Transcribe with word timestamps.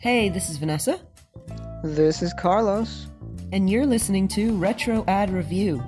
Hey, 0.00 0.28
this 0.28 0.50
is 0.50 0.58
Vanessa, 0.58 1.00
This 1.82 2.22
is 2.22 2.32
Carlos. 2.34 3.06
and 3.52 3.68
you're 3.70 3.86
listening 3.86 4.28
to 4.28 4.56
Retro 4.56 5.04
Ad 5.08 5.30
Review. 5.30 5.82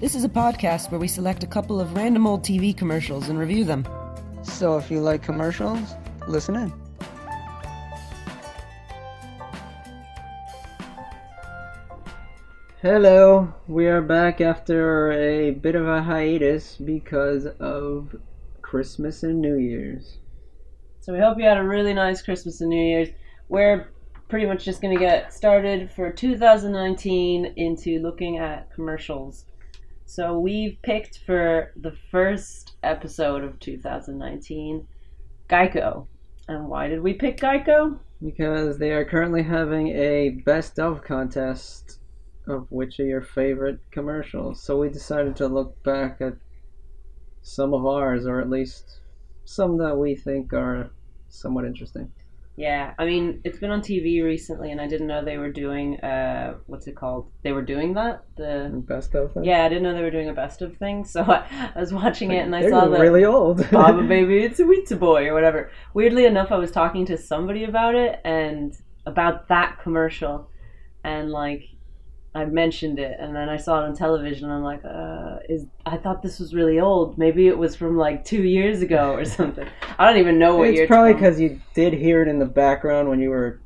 This 0.00 0.14
is 0.14 0.24
a 0.24 0.28
podcast 0.28 0.90
where 0.90 1.00
we 1.00 1.08
select 1.08 1.42
a 1.42 1.46
couple 1.46 1.80
of 1.80 1.94
random 1.94 2.26
old 2.26 2.42
TV 2.42 2.76
commercials 2.76 3.28
and 3.28 3.38
review 3.38 3.64
them. 3.64 3.86
So 4.42 4.76
if 4.76 4.90
you 4.90 5.00
like 5.00 5.22
commercials, 5.22 5.94
listen 6.28 6.56
in. 6.56 6.72
Hello, 12.82 13.52
we 13.66 13.86
are 13.86 14.02
back 14.02 14.40
after 14.40 15.12
a 15.12 15.50
bit 15.50 15.74
of 15.74 15.86
a 15.86 16.02
hiatus 16.02 16.76
because 16.76 17.46
of 17.58 18.14
Christmas 18.66 19.22
and 19.22 19.40
New 19.40 19.58
Year's. 19.58 20.18
So 20.98 21.12
we 21.12 21.20
hope 21.20 21.38
you 21.38 21.44
had 21.44 21.56
a 21.56 21.62
really 21.62 21.94
nice 21.94 22.20
Christmas 22.20 22.60
and 22.60 22.70
New 22.70 22.84
Year's. 22.84 23.08
We're 23.48 23.92
pretty 24.28 24.44
much 24.44 24.64
just 24.64 24.82
going 24.82 24.92
to 24.92 25.00
get 25.00 25.32
started 25.32 25.88
for 25.92 26.12
2019 26.12 27.52
into 27.56 28.00
looking 28.00 28.38
at 28.38 28.72
commercials. 28.74 29.44
So 30.04 30.40
we've 30.40 30.76
picked 30.82 31.20
for 31.24 31.72
the 31.76 31.96
first 32.10 32.76
episode 32.82 33.44
of 33.44 33.60
2019 33.60 34.84
Geico. 35.48 36.08
And 36.48 36.68
why 36.68 36.88
did 36.88 37.02
we 37.02 37.12
pick 37.14 37.38
Geico? 37.38 38.00
Because 38.20 38.78
they 38.78 38.90
are 38.90 39.04
currently 39.04 39.44
having 39.44 39.88
a 39.88 40.30
best 40.44 40.80
of 40.80 41.04
contest 41.04 42.00
of 42.48 42.66
which 42.70 42.98
are 43.00 43.04
your 43.04 43.22
favorite 43.22 43.78
commercials. 43.90 44.62
So 44.62 44.78
we 44.78 44.88
decided 44.88 45.36
to 45.36 45.48
look 45.48 45.82
back 45.82 46.20
at 46.20 46.34
some 47.46 47.72
of 47.72 47.86
ours, 47.86 48.26
or 48.26 48.40
at 48.40 48.50
least 48.50 49.00
some 49.44 49.78
that 49.78 49.96
we 49.96 50.16
think 50.16 50.52
are 50.52 50.90
somewhat 51.28 51.64
interesting. 51.64 52.10
Yeah, 52.56 52.94
I 52.98 53.04
mean, 53.04 53.42
it's 53.44 53.58
been 53.58 53.70
on 53.70 53.82
TV 53.82 54.24
recently 54.24 54.72
and 54.72 54.80
I 54.80 54.88
didn't 54.88 55.06
know 55.06 55.22
they 55.22 55.36
were 55.36 55.52
doing 55.52 56.00
uh 56.00 56.54
what's 56.66 56.86
it 56.86 56.96
called? 56.96 57.30
They 57.42 57.52
were 57.52 57.62
doing 57.62 57.94
that? 57.94 58.24
The 58.36 58.70
Best 58.88 59.14
of 59.14 59.34
them? 59.34 59.44
Yeah, 59.44 59.64
I 59.64 59.68
didn't 59.68 59.84
know 59.84 59.94
they 59.94 60.02
were 60.02 60.10
doing 60.10 60.30
a 60.30 60.32
best 60.32 60.62
of 60.62 60.76
thing. 60.78 61.04
So 61.04 61.22
I, 61.22 61.70
I 61.76 61.78
was 61.78 61.92
watching 61.92 62.32
it 62.32 62.44
and 62.46 62.56
I 62.56 62.62
They're 62.62 62.70
saw 62.70 62.88
that 62.88 62.98
really 62.98 63.24
old. 63.24 63.70
Baba 63.70 64.02
baby, 64.08 64.42
it's 64.42 64.58
a 64.58 64.64
Wheatie 64.64 64.98
boy 64.98 65.28
or 65.28 65.34
whatever. 65.34 65.70
Weirdly 65.92 66.24
enough, 66.24 66.50
I 66.50 66.56
was 66.56 66.70
talking 66.70 67.04
to 67.06 67.18
somebody 67.18 67.64
about 67.64 67.94
it 67.94 68.20
and 68.24 68.74
about 69.04 69.48
that 69.48 69.78
commercial, 69.82 70.50
and 71.04 71.30
like 71.30 71.68
I 72.36 72.44
mentioned 72.44 72.98
it, 72.98 73.16
and 73.18 73.34
then 73.34 73.48
I 73.48 73.56
saw 73.56 73.80
it 73.80 73.88
on 73.88 73.96
television. 73.96 74.44
And 74.44 74.52
I'm 74.52 74.62
like, 74.62 74.84
uh, 74.84 75.38
is 75.48 75.64
I 75.86 75.96
thought 75.96 76.22
this 76.22 76.38
was 76.38 76.54
really 76.54 76.78
old. 76.78 77.16
Maybe 77.16 77.48
it 77.48 77.56
was 77.56 77.74
from 77.74 77.96
like 77.96 78.24
two 78.24 78.42
years 78.42 78.82
ago 78.82 79.14
or 79.14 79.24
something. 79.38 79.66
I 79.98 80.06
don't 80.06 80.20
even 80.20 80.38
know 80.38 80.56
what 80.56 80.64
year. 80.64 80.72
it's 80.72 80.80
it's 80.82 80.88
probably 80.88 81.14
because 81.14 81.40
you 81.40 81.60
did 81.74 81.94
hear 81.94 82.20
it 82.22 82.28
in 82.28 82.38
the 82.38 82.44
background 82.44 83.08
when 83.08 83.20
you 83.20 83.30
were 83.30 83.60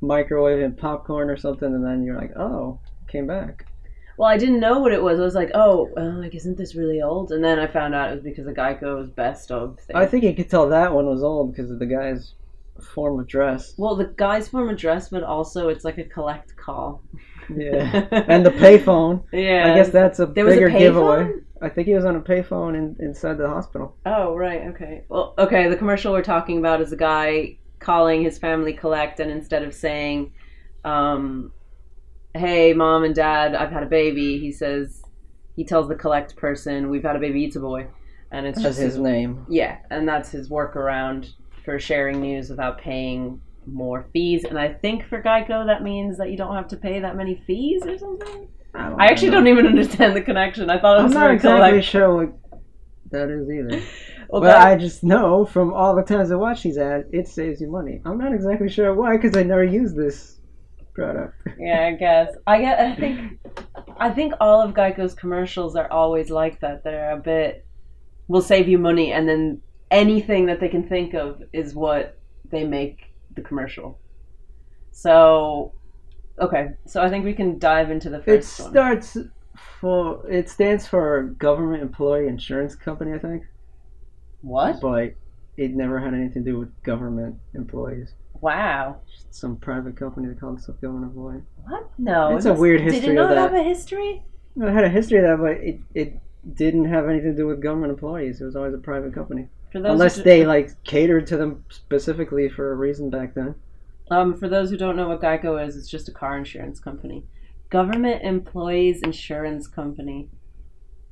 microwaving 0.00 0.76
popcorn 0.76 1.28
or 1.28 1.36
something, 1.36 1.74
and 1.74 1.84
then 1.84 2.04
you're 2.04 2.16
like, 2.16 2.36
oh, 2.36 2.78
came 3.08 3.26
back. 3.26 3.66
Well, 4.16 4.28
I 4.28 4.36
didn't 4.36 4.60
know 4.60 4.78
what 4.78 4.92
it 4.92 5.02
was. 5.02 5.18
I 5.18 5.24
was 5.24 5.34
like, 5.34 5.50
oh, 5.54 5.90
well, 5.96 6.20
like, 6.20 6.34
isn't 6.36 6.56
this 6.56 6.76
really 6.76 7.02
old? 7.02 7.32
And 7.32 7.42
then 7.42 7.58
I 7.58 7.66
found 7.66 7.94
out 7.94 8.10
it 8.10 8.14
was 8.14 8.22
because 8.22 8.46
of 8.46 8.54
Geico's 8.54 9.10
best 9.10 9.50
of 9.50 9.80
thing. 9.80 9.96
I 9.96 10.06
think 10.06 10.22
you 10.22 10.34
could 10.34 10.48
tell 10.48 10.68
that 10.68 10.92
one 10.92 11.06
was 11.06 11.24
old 11.24 11.52
because 11.52 11.70
of 11.70 11.80
the 11.80 11.86
guy's 11.86 12.34
form 12.94 13.18
of 13.18 13.26
dress. 13.26 13.74
well, 13.76 13.96
the 13.96 14.12
guy's 14.16 14.48
form 14.48 14.68
of 14.68 14.76
dress, 14.76 15.08
but 15.08 15.22
also 15.22 15.68
it's 15.68 15.84
like 15.84 15.98
a 15.98 16.04
collect 16.04 16.56
call. 16.56 17.02
Yeah. 17.48 18.06
and 18.28 18.44
the 18.46 18.50
payphone. 18.50 19.24
Yeah. 19.32 19.72
I 19.72 19.76
guess 19.76 19.90
that's 19.90 20.18
a 20.20 20.26
There 20.26 20.44
was 20.44 20.54
a 20.54 20.56
bigger 20.58 20.70
giveaway. 20.70 21.24
payphone? 21.24 21.42
I 21.62 21.68
think 21.68 21.86
he 21.86 21.94
was 21.94 22.04
on 22.04 22.16
a 22.16 22.20
payphone 22.20 22.74
in, 22.76 22.96
inside 22.98 23.38
the 23.38 23.48
hospital. 23.48 23.96
Oh, 24.04 24.34
right. 24.36 24.62
Okay. 24.68 25.04
Well, 25.08 25.34
okay. 25.38 25.68
The 25.68 25.76
commercial 25.76 26.12
we're 26.12 26.22
talking 26.22 26.58
about 26.58 26.80
is 26.80 26.92
a 26.92 26.96
guy 26.96 27.58
calling 27.78 28.22
his 28.22 28.38
family 28.38 28.72
collect, 28.72 29.20
and 29.20 29.30
instead 29.30 29.62
of 29.62 29.72
saying, 29.74 30.32
um, 30.84 31.52
"Hey, 32.34 32.72
mom 32.72 33.04
and 33.04 33.14
dad, 33.14 33.54
I've 33.54 33.70
had 33.70 33.82
a 33.84 33.86
baby," 33.86 34.38
he 34.38 34.50
says, 34.52 35.02
he 35.54 35.64
tells 35.64 35.88
the 35.88 35.94
collect 35.94 36.34
person, 36.36 36.90
"We've 36.90 37.02
had 37.04 37.14
a 37.16 37.20
baby. 37.20 37.44
It's 37.44 37.56
a 37.56 37.60
boy," 37.60 37.86
and 38.32 38.46
it's 38.46 38.60
That's 38.62 38.76
just 38.76 38.80
his 38.80 38.98
name. 38.98 39.46
yeah, 39.48 39.78
and 39.90 40.08
that's 40.08 40.30
his 40.30 40.48
workaround 40.48 41.32
for 41.64 41.78
sharing 41.78 42.20
news 42.20 42.50
without 42.50 42.78
paying 42.78 43.40
more 43.66 44.06
fees. 44.12 44.44
And 44.44 44.58
I 44.58 44.72
think 44.72 45.06
for 45.08 45.22
Geico 45.22 45.66
that 45.66 45.82
means 45.82 46.18
that 46.18 46.30
you 46.30 46.36
don't 46.36 46.54
have 46.54 46.68
to 46.68 46.76
pay 46.76 47.00
that 47.00 47.16
many 47.16 47.42
fees 47.46 47.82
or 47.86 47.96
something. 47.98 48.48
I, 48.74 48.88
don't 48.88 49.00
I 49.00 49.06
actually 49.06 49.30
know. 49.30 49.38
don't 49.38 49.48
even 49.48 49.66
understand 49.74 50.16
the 50.16 50.22
connection. 50.22 50.70
I 50.70 50.80
thought 50.80 51.00
it 51.00 51.02
was 51.04 51.12
I'm 51.14 51.20
not 51.20 51.30
exactly 51.34 51.70
collect. 51.70 51.84
sure 51.86 52.14
what 52.16 52.38
that 53.10 53.28
is 53.28 53.50
either. 53.50 53.82
Well, 54.28 54.40
but 54.40 54.46
that- 54.46 54.66
I 54.66 54.76
just 54.76 55.04
know 55.04 55.44
from 55.44 55.74
all 55.74 55.94
the 55.94 56.02
times 56.02 56.32
I 56.32 56.36
watch 56.36 56.62
these 56.62 56.78
ads, 56.78 57.06
it 57.12 57.28
saves 57.28 57.60
you 57.60 57.70
money. 57.70 58.00
I'm 58.06 58.16
not 58.16 58.32
exactly 58.32 58.70
sure 58.70 58.94
why, 58.94 59.18
because 59.18 59.36
I 59.36 59.42
never 59.42 59.62
use 59.62 59.92
this 59.92 60.38
product. 60.94 61.34
Yeah, 61.58 61.84
I 61.88 61.92
guess. 61.92 62.34
I 62.46 62.60
get. 62.62 62.80
I 62.80 62.96
think. 62.96 63.38
I 63.98 64.08
think 64.10 64.32
all 64.40 64.62
of 64.62 64.72
Geico's 64.74 65.12
commercials 65.14 65.76
are 65.76 65.90
always 65.92 66.30
like 66.30 66.60
that. 66.60 66.82
They're 66.82 67.12
a 67.12 67.18
bit. 67.18 67.66
Will 68.28 68.40
save 68.40 68.68
you 68.68 68.78
money, 68.78 69.12
and 69.12 69.28
then 69.28 69.60
anything 69.90 70.46
that 70.46 70.60
they 70.60 70.68
can 70.70 70.88
think 70.88 71.12
of 71.12 71.42
is 71.52 71.74
what 71.74 72.18
they 72.50 72.64
make 72.64 73.11
the 73.34 73.42
commercial. 73.42 73.98
So, 74.90 75.72
okay. 76.38 76.70
So 76.86 77.02
I 77.02 77.08
think 77.08 77.24
we 77.24 77.34
can 77.34 77.58
dive 77.58 77.90
into 77.90 78.10
the 78.10 78.18
It 78.18 78.24
first 78.24 78.60
one. 78.60 78.70
starts 78.70 79.16
for 79.80 80.28
it 80.30 80.48
stands 80.48 80.86
for 80.86 81.22
Government 81.38 81.82
Employee 81.82 82.26
Insurance 82.28 82.74
Company, 82.74 83.12
I 83.12 83.18
think, 83.18 83.44
What? 84.40 84.80
but 84.80 85.14
it 85.56 85.72
never 85.74 85.98
had 85.98 86.14
anything 86.14 86.44
to 86.44 86.50
do 86.52 86.58
with 86.58 86.70
government 86.82 87.36
employees. 87.54 88.14
Wow. 88.40 88.96
Some 89.30 89.56
private 89.56 89.96
company 89.96 90.28
that 90.28 90.40
called 90.40 90.58
itself 90.58 90.80
government 90.80 91.12
employee. 91.12 91.42
What? 91.64 91.90
No. 91.98 92.34
It's 92.36 92.44
it 92.44 92.48
a 92.48 92.52
must- 92.52 92.60
weird 92.60 92.80
Did 92.82 92.92
history 92.94 93.12
it 93.14 93.18
of 93.18 93.28
not 93.28 93.36
have 93.36 93.54
a 93.54 93.62
history? 93.62 94.22
No, 94.56 94.66
it 94.68 94.72
had 94.72 94.84
a 94.84 94.88
history 94.88 95.18
of 95.18 95.24
that, 95.24 95.38
but 95.38 95.52
it 95.64 95.80
it 95.94 96.20
didn't 96.54 96.86
have 96.86 97.08
anything 97.08 97.30
to 97.32 97.36
do 97.36 97.46
with 97.46 97.62
government 97.62 97.92
employees. 97.92 98.40
It 98.40 98.44
was 98.44 98.56
always 98.56 98.74
a 98.74 98.78
private 98.78 99.14
company, 99.14 99.48
unless 99.74 100.16
they 100.16 100.44
like 100.44 100.82
catered 100.84 101.26
to 101.28 101.36
them 101.36 101.64
specifically 101.70 102.48
for 102.48 102.72
a 102.72 102.76
reason 102.76 103.10
back 103.10 103.34
then. 103.34 103.54
Um, 104.10 104.36
for 104.36 104.48
those 104.48 104.70
who 104.70 104.76
don't 104.76 104.96
know 104.96 105.08
what 105.08 105.22
Geico 105.22 105.64
is, 105.64 105.76
it's 105.76 105.88
just 105.88 106.08
a 106.08 106.12
car 106.12 106.36
insurance 106.36 106.80
company. 106.80 107.24
Government 107.70 108.22
Employees 108.22 109.00
Insurance 109.02 109.66
Company. 109.66 110.28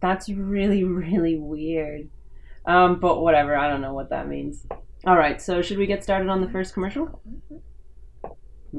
That's 0.00 0.28
really, 0.28 0.84
really 1.04 1.37
weird. 1.37 2.09
Um, 2.66 3.00
but 3.00 3.22
whatever, 3.22 3.56
I 3.56 3.69
don't 3.69 3.81
know 3.81 3.94
what 3.94 4.10
that 4.10 4.28
means. 4.28 4.66
All 5.06 5.16
right, 5.16 5.41
so 5.41 5.62
should 5.62 5.78
we 5.78 5.87
get 5.87 6.04
started 6.04 6.28
on 6.28 6.43
the 6.43 6.50
first 6.50 6.75
commercial? 6.75 7.22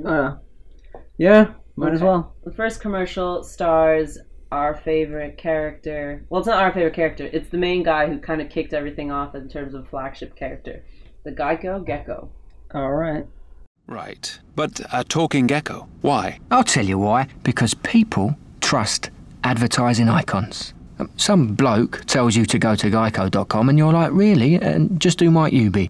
Uh, 0.06 0.36
yeah, 1.18 1.54
might 1.76 1.94
as 1.94 2.02
well. 2.02 2.36
The 2.44 2.52
first 2.52 2.80
commercial 2.80 3.44
stars 3.44 4.20
our 4.52 4.76
favorite 4.76 5.38
character. 5.38 6.26
Well, 6.30 6.40
it's 6.40 6.48
not 6.48 6.62
our 6.62 6.72
favorite 6.74 6.94
character. 6.94 7.30
It's 7.32 7.50
the 7.50 7.58
main 7.58 7.84
guy 7.84 8.08
who 8.08 8.20
kind 8.20 8.42
of 8.42 8.50
kicked 8.50 8.74
everything 8.74 9.12
off 9.12 9.36
in 9.36 9.48
terms 9.48 9.74
of 9.74 9.88
flagship 9.90 10.36
character, 10.36 10.84
the 11.24 11.32
Geico 11.32 11.86
Gecko. 11.86 12.30
All 12.74 12.92
right. 12.94 13.26
Right. 13.88 14.40
But 14.56 14.80
a 14.94 15.04
talking 15.04 15.48
gecko. 15.48 15.88
Why? 16.02 16.40
I'll 16.50 16.64
tell 16.64 16.86
you 16.86 16.98
why. 16.98 17.28
Because 17.44 17.74
people 17.74 18.38
trust 18.62 19.10
advertising 19.44 20.08
icons. 20.08 20.74
Um, 21.00 21.10
Some 21.18 21.56
bloke 21.56 22.06
tells 22.06 22.36
you 22.36 22.46
to 22.46 22.60
go 22.60 22.76
to 22.76 22.90
geico.com 22.90 23.70
and 23.70 23.78
you're 23.78 23.92
like, 23.92 24.12
really? 24.14 24.56
And 24.56 25.00
just 25.02 25.20
who 25.20 25.32
might 25.32 25.52
you 25.52 25.72
be? 25.72 25.90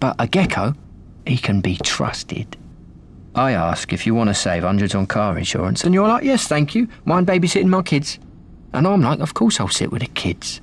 But 0.00 0.16
a 0.18 0.26
gecko, 0.26 0.74
he 1.26 1.36
can 1.36 1.60
be 1.60 1.76
trusted. 1.76 2.56
I 3.34 3.52
ask 3.52 3.92
if 3.92 4.06
you 4.06 4.14
want 4.14 4.28
to 4.28 4.34
save 4.34 4.62
hundreds 4.62 4.94
on 4.94 5.06
car 5.06 5.38
insurance, 5.38 5.84
and 5.84 5.94
you're 5.94 6.08
like, 6.08 6.24
yes, 6.24 6.46
thank 6.46 6.74
you. 6.74 6.88
Mind 7.04 7.26
babysitting 7.26 7.66
my 7.66 7.82
kids? 7.82 8.18
And 8.72 8.86
I'm 8.86 9.00
like, 9.00 9.20
of 9.20 9.34
course 9.34 9.58
I'll 9.58 9.68
sit 9.68 9.90
with 9.90 10.02
the 10.02 10.08
kids. 10.08 10.60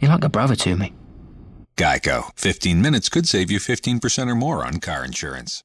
You're 0.00 0.10
like 0.10 0.24
a 0.24 0.28
brother 0.28 0.56
to 0.56 0.76
me. 0.76 0.92
Geico. 1.76 2.30
15 2.36 2.82
minutes 2.82 3.08
could 3.08 3.26
save 3.28 3.50
you 3.50 3.58
15% 3.58 4.28
or 4.28 4.34
more 4.34 4.64
on 4.64 4.80
car 4.80 5.04
insurance. 5.04 5.62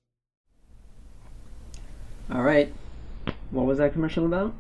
All 2.32 2.44
right. 2.44 2.74
What 3.52 3.66
was 3.66 3.78
that 3.80 3.94
commercial 3.94 4.26
about? 4.26 4.54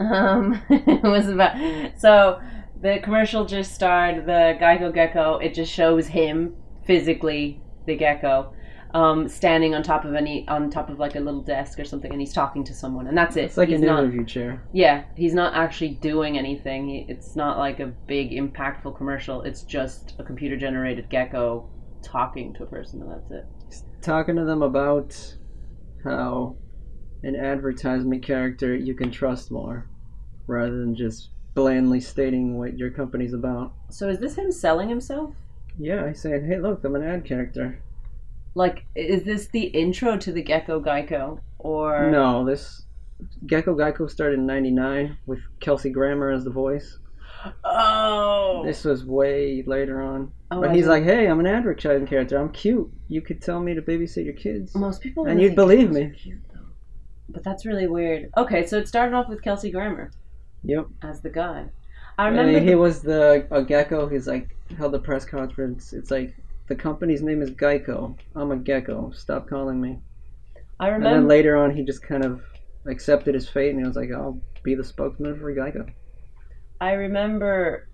Um, 0.00 0.60
it 0.70 1.02
was 1.02 1.28
about 1.28 1.56
so 1.98 2.40
the 2.80 2.98
commercial 3.02 3.44
just 3.44 3.74
starred 3.74 4.26
the 4.26 4.58
Geico 4.60 4.92
Gecko. 4.92 5.38
It 5.38 5.54
just 5.54 5.72
shows 5.72 6.08
him 6.08 6.56
physically, 6.84 7.60
the 7.86 7.96
gecko, 7.96 8.52
um, 8.94 9.28
standing 9.28 9.74
on 9.74 9.82
top 9.82 10.04
of 10.04 10.14
any 10.14 10.46
on 10.48 10.70
top 10.70 10.90
of 10.90 10.98
like 10.98 11.16
a 11.16 11.20
little 11.20 11.40
desk 11.40 11.78
or 11.78 11.84
something, 11.84 12.12
and 12.12 12.20
he's 12.20 12.32
talking 12.32 12.64
to 12.64 12.74
someone, 12.74 13.06
and 13.06 13.16
that's 13.16 13.36
it. 13.36 13.44
It's 13.44 13.56
like 13.56 13.68
he's 13.68 13.80
an 13.80 13.86
not, 13.86 14.00
interview 14.00 14.24
chair. 14.24 14.62
yeah, 14.72 15.04
he's 15.16 15.34
not 15.34 15.54
actually 15.54 15.90
doing 15.90 16.38
anything. 16.38 16.88
He, 16.88 17.06
it's 17.08 17.34
not 17.34 17.58
like 17.58 17.80
a 17.80 17.86
big 17.86 18.32
impactful 18.32 18.96
commercial. 18.96 19.42
It's 19.42 19.62
just 19.62 20.14
a 20.18 20.24
computer 20.24 20.56
generated 20.56 21.08
gecko 21.08 21.68
talking 22.02 22.52
to 22.54 22.64
a 22.64 22.66
person, 22.66 23.02
and 23.02 23.10
that's 23.10 23.30
it. 23.30 23.46
Talking 24.02 24.36
to 24.36 24.44
them 24.44 24.62
about 24.62 25.16
how 26.04 26.56
an 27.22 27.36
advertisement 27.36 28.22
character 28.22 28.74
you 28.74 28.94
can 28.94 29.10
trust 29.10 29.50
more 29.50 29.88
rather 30.46 30.76
than 30.76 30.94
just 30.94 31.30
blandly 31.54 32.00
stating 32.00 32.58
what 32.58 32.76
your 32.76 32.90
company's 32.90 33.32
about. 33.32 33.72
So 33.90 34.08
is 34.08 34.18
this 34.18 34.36
him 34.36 34.50
selling 34.50 34.88
himself? 34.88 35.34
Yeah, 35.78 36.08
he's 36.08 36.20
saying, 36.20 36.46
hey, 36.46 36.58
look, 36.58 36.84
I'm 36.84 36.96
an 36.96 37.02
ad 37.02 37.24
character. 37.24 37.82
Like, 38.54 38.84
is 38.94 39.24
this 39.24 39.48
the 39.48 39.62
intro 39.62 40.16
to 40.18 40.32
the 40.32 40.42
Gecko 40.42 40.80
Geico? 40.80 41.40
Or 41.58 42.10
No, 42.10 42.44
this 42.44 42.84
Gecko 43.46 43.74
Geico 43.76 44.10
started 44.10 44.38
in 44.38 44.46
'99 44.46 45.16
with 45.26 45.38
Kelsey 45.60 45.90
Grammer 45.90 46.30
as 46.30 46.44
the 46.44 46.50
voice. 46.50 46.98
Oh, 47.64 48.62
This 48.64 48.84
was 48.84 49.04
way 49.04 49.62
later 49.66 50.00
on. 50.02 50.32
Oh, 50.50 50.60
but 50.60 50.70
I 50.70 50.74
he's 50.74 50.86
like, 50.86 51.04
hey, 51.04 51.26
I'm 51.26 51.40
an 51.40 51.46
advertising 51.46 52.06
character. 52.06 52.38
I'm 52.38 52.50
cute. 52.52 52.90
You 53.08 53.20
could 53.22 53.40
tell 53.42 53.60
me 53.60 53.74
to 53.74 53.82
babysit 53.82 54.24
your 54.24 54.34
kids. 54.34 54.74
most 54.74 55.00
people 55.00 55.26
and 55.26 55.40
you'd 55.40 55.56
believe 55.56 55.90
me. 55.90 56.10
cute. 56.10 56.38
But 57.28 57.42
that's 57.44 57.64
really 57.64 57.86
weird. 57.88 58.30
Okay, 58.36 58.66
so 58.66 58.76
it 58.78 58.86
started 58.88 59.14
off 59.14 59.28
with 59.28 59.42
Kelsey 59.42 59.70
Grammer 59.70 60.10
Yep. 60.64 60.86
as 61.02 61.20
the 61.22 61.30
guy. 61.30 61.70
I 62.18 62.28
And 62.28 62.36
remember. 62.36 62.60
he 62.60 62.66
the- 62.72 62.78
was 62.78 63.00
the 63.02 63.46
a 63.50 63.64
gecko. 63.64 64.06
He's 64.08 64.26
like 64.28 64.54
held 64.76 64.94
a 64.94 64.98
press 64.98 65.24
conference. 65.24 65.92
It's 65.92 66.10
like 66.10 66.34
the 66.68 66.74
company's 66.74 67.22
name 67.22 67.42
is 67.42 67.50
Geico. 67.50 68.16
I'm 68.34 68.50
a 68.52 68.56
gecko. 68.56 69.10
Stop 69.14 69.48
calling 69.48 69.80
me. 69.80 69.98
I 70.80 70.86
remember. 70.88 71.08
And 71.08 71.16
then 71.16 71.28
later 71.28 71.56
on, 71.56 71.74
he 71.76 71.84
just 71.84 72.02
kind 72.02 72.24
of 72.24 72.42
accepted 72.86 73.34
his 73.34 73.48
fate, 73.48 73.70
and 73.70 73.78
he 73.80 73.86
was 73.86 73.96
like, 73.96 74.10
"I'll 74.12 74.40
be 74.62 74.74
the 74.74 74.84
spokesman 74.84 75.38
for 75.38 75.54
Geico." 75.54 75.88
I 76.80 76.92
remember 76.92 77.88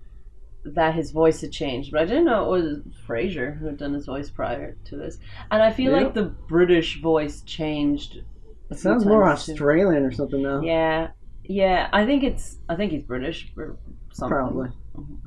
that 0.65 0.93
his 0.95 1.11
voice 1.11 1.41
had 1.41 1.51
changed, 1.51 1.91
but 1.91 2.01
I 2.01 2.05
didn't 2.05 2.25
know 2.25 2.53
it 2.53 2.61
was 2.61 2.77
Frasier 3.07 3.57
who 3.57 3.67
had 3.67 3.77
done 3.77 3.93
his 3.93 4.05
voice 4.05 4.29
prior 4.29 4.75
to 4.85 4.97
this. 4.97 5.17
And 5.51 5.61
I 5.61 5.71
feel 5.71 5.91
Yep. 5.93 6.03
like 6.03 6.13
the 6.15 6.23
British 6.47 7.01
voice 7.01 7.41
changed. 7.43 8.23
It 8.69 8.77
sounds 8.77 9.05
more 9.05 9.23
times, 9.23 9.45
too. 9.45 9.53
Australian 9.53 10.03
or 10.03 10.11
something 10.11 10.41
now. 10.43 10.61
Yeah, 10.61 11.09
yeah. 11.43 11.89
I 11.93 12.05
think 12.05 12.23
it's. 12.23 12.57
I 12.67 12.75
think 12.75 12.91
he's 12.91 13.03
British 13.03 13.51
or 13.57 13.77
something. 14.11 14.35
Probably. 14.35 14.69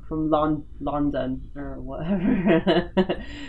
From 0.08 0.30
Lon- 0.30 0.64
London 0.80 1.50
or 1.56 1.80
whatever. 1.80 2.92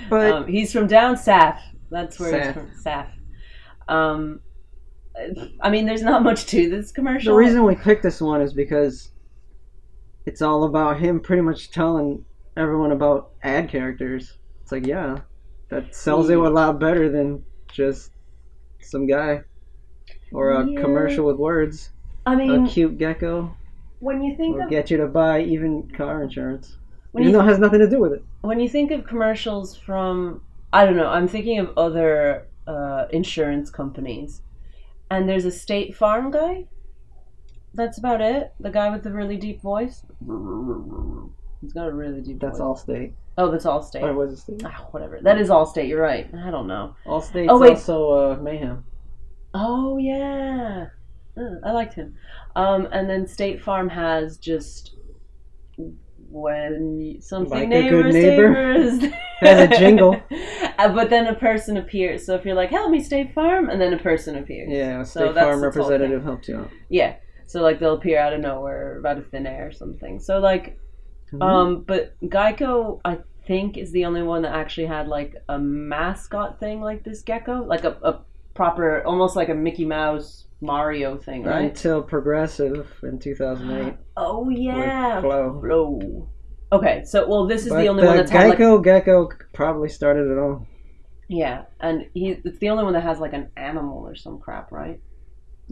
But- 0.09 0.31
um, 0.31 0.47
he's 0.47 0.71
from 0.71 0.87
down 0.87 1.17
south. 1.17 1.59
That's 1.91 2.19
where 2.19 2.35
he's 2.35 2.45
South. 2.45 2.55
from. 2.55 2.71
South. 2.81 3.07
Um, 3.87 4.39
I 5.61 5.69
mean, 5.69 5.85
there's 5.85 6.01
not 6.01 6.23
much 6.23 6.45
to 6.47 6.69
this 6.69 6.91
commercial. 6.91 7.33
The 7.33 7.37
reason 7.37 7.63
we 7.63 7.75
picked 7.75 8.01
this 8.03 8.19
one 8.19 8.41
is 8.41 8.53
because 8.53 9.11
it's 10.25 10.41
all 10.41 10.63
about 10.63 10.99
him 10.99 11.19
pretty 11.19 11.41
much 11.43 11.69
telling 11.71 12.25
everyone 12.57 12.91
about 12.91 13.31
ad 13.43 13.69
characters. 13.69 14.37
It's 14.63 14.71
like, 14.71 14.87
yeah, 14.87 15.19
that 15.69 15.93
sells 15.93 16.29
it 16.29 16.37
a 16.37 16.49
lot 16.49 16.79
better 16.79 17.09
than 17.11 17.43
just 17.71 18.11
some 18.81 19.05
guy 19.05 19.41
or 20.31 20.51
a 20.51 20.65
Yeah. 20.67 20.81
commercial 20.81 21.25
with 21.25 21.37
words. 21.37 21.91
I 22.25 22.35
mean, 22.35 22.65
a 22.65 22.69
cute 22.69 22.97
gecko 22.97 23.53
when 24.03 24.21
you 24.23 24.35
think 24.35 24.55
will 24.55 24.63
of 24.65 24.69
get 24.69 24.91
you 24.91 24.97
to 24.97 25.07
buy 25.07 25.41
even 25.41 25.89
car 25.97 26.21
insurance, 26.23 26.77
when 27.11 27.23
even 27.23 27.31
you 27.33 27.37
though 27.37 27.45
it 27.45 27.49
has 27.49 27.59
nothing 27.59 27.79
to 27.79 27.89
do 27.89 27.99
with 27.99 28.13
it. 28.13 28.23
when 28.41 28.59
you 28.59 28.69
think 28.69 28.91
of 28.91 29.05
commercials 29.05 29.75
from 29.77 30.41
I 30.71 30.85
don't 30.85 30.97
know, 30.97 31.07
I'm 31.07 31.27
thinking 31.27 31.59
of 31.59 31.67
other 31.77 32.47
uh, 32.67 33.05
insurance 33.11 33.69
companies, 33.69 34.41
and 35.11 35.27
there's 35.29 35.45
a 35.45 35.51
State 35.51 35.95
Farm 35.95 36.31
guy. 36.31 36.65
That's 37.75 37.97
about 37.97 38.21
it. 38.21 38.53
The 38.59 38.69
guy 38.69 38.89
with 38.91 39.03
the 39.03 39.11
really 39.11 39.37
deep 39.37 39.61
voice. 39.61 40.05
He's 41.61 41.73
got 41.73 41.87
a 41.87 41.93
really 41.93 42.21
deep 42.21 42.39
That's 42.39 42.59
voice. 42.59 42.83
Allstate. 42.83 43.13
Oh, 43.37 43.49
that's 43.49 43.65
Allstate. 43.65 44.03
Or 44.03 44.13
was 44.13 44.33
it 44.33 44.37
state? 44.37 44.61
Ah, 44.65 44.85
whatever. 44.91 45.19
That 45.21 45.39
is 45.39 45.49
Allstate. 45.49 45.87
You're 45.87 46.01
right. 46.01 46.29
I 46.35 46.51
don't 46.51 46.67
know. 46.67 46.95
All 47.05 47.21
states 47.21 47.49
Oh, 47.51 47.59
wait. 47.59 47.71
also 47.71 48.11
uh, 48.11 48.35
mayhem. 48.41 48.83
Oh 49.55 49.97
yeah, 49.97 50.87
Uh, 51.37 51.41
I 51.63 51.71
liked 51.71 51.93
him. 51.95 52.15
Um, 52.55 52.87
and 52.91 53.09
then 53.09 53.27
State 53.27 53.61
Farm 53.61 53.89
has 53.89 54.37
just 54.37 54.95
when 56.29 57.17
something 57.21 57.51
Like 57.51 57.63
a 57.65 57.67
neighbor, 57.67 58.03
good 58.03 58.13
neighbor. 58.13 58.89
savers. 58.91 59.13
Has 59.39 59.59
a 59.71 59.77
jingle. 59.77 60.21
But 60.77 61.09
then 61.09 61.27
a 61.27 61.35
person 61.35 61.77
appears. 61.77 62.25
So 62.25 62.35
if 62.35 62.43
you're 62.45 62.55
like, 62.55 62.69
"Help 62.69 62.89
me, 62.91 63.01
State 63.01 63.33
Farm," 63.33 63.69
and 63.69 63.79
then 63.79 63.93
a 63.93 63.97
person 63.97 64.35
appears. 64.37 64.69
Yeah, 64.71 65.01
a 65.01 65.05
So 65.05 65.25
state 65.25 65.35
that's 65.35 65.45
farm 65.47 65.61
representative 65.63 66.23
helps 66.23 66.47
you 66.49 66.57
out. 66.57 66.69
Yeah. 66.89 67.15
So 67.45 67.61
like 67.61 67.79
they'll 67.79 67.93
appear 67.93 68.19
out 68.19 68.33
of 68.33 68.41
nowhere, 68.41 69.01
out 69.05 69.17
of 69.17 69.29
thin 69.29 69.45
air 69.47 69.67
or 69.67 69.71
something. 69.71 70.19
So 70.19 70.39
like, 70.39 70.79
Mm-hmm. 71.31 71.41
um, 71.41 71.81
but 71.87 72.15
Geico, 72.21 72.99
I 73.05 73.19
think, 73.47 73.77
is 73.77 73.91
the 73.91 74.05
only 74.05 74.21
one 74.23 74.41
that 74.43 74.53
actually 74.53 74.87
had 74.87 75.07
like 75.07 75.35
a 75.49 75.57
mascot 75.57 76.59
thing 76.59 76.81
like 76.81 77.03
this 77.03 77.21
gecko, 77.23 77.63
like 77.63 77.83
a, 77.85 77.97
a 78.03 78.19
proper, 78.53 79.03
almost 79.05 79.35
like 79.35 79.49
a 79.49 79.55
Mickey 79.55 79.85
Mouse 79.85 80.45
Mario 80.63 81.17
thing, 81.17 81.43
right? 81.43 81.65
Until 81.65 82.01
Progressive 82.01 82.89
in 83.03 83.19
2008 83.19 83.93
Oh 84.17 84.49
yeah, 84.49 85.15
with 85.15 85.23
Flow. 85.23 85.59
Flow. 85.61 86.29
Okay, 86.71 87.03
so 87.05 87.27
well, 87.27 87.45
this 87.45 87.63
is 87.63 87.69
But 87.69 87.81
the 87.81 87.87
only 87.89 88.03
one 88.05 88.17
that's 88.17 88.31
had 88.31 88.49
like 88.49 88.57
Geico 88.57 88.83
Gecko 88.83 89.29
probably 89.53 89.89
started 89.89 90.31
it 90.31 90.39
all. 90.39 90.65
yeah, 91.29 91.63
and 91.79 92.05
he 92.13 92.37
it's 92.43 92.57
the 92.59 92.69
only 92.69 92.83
one 92.83 92.93
that 92.93 93.03
has 93.03 93.19
like 93.19 93.33
an 93.33 93.49
animal 93.57 93.99
or 94.07 94.15
some 94.15 94.39
crap, 94.39 94.71
right? 94.71 94.99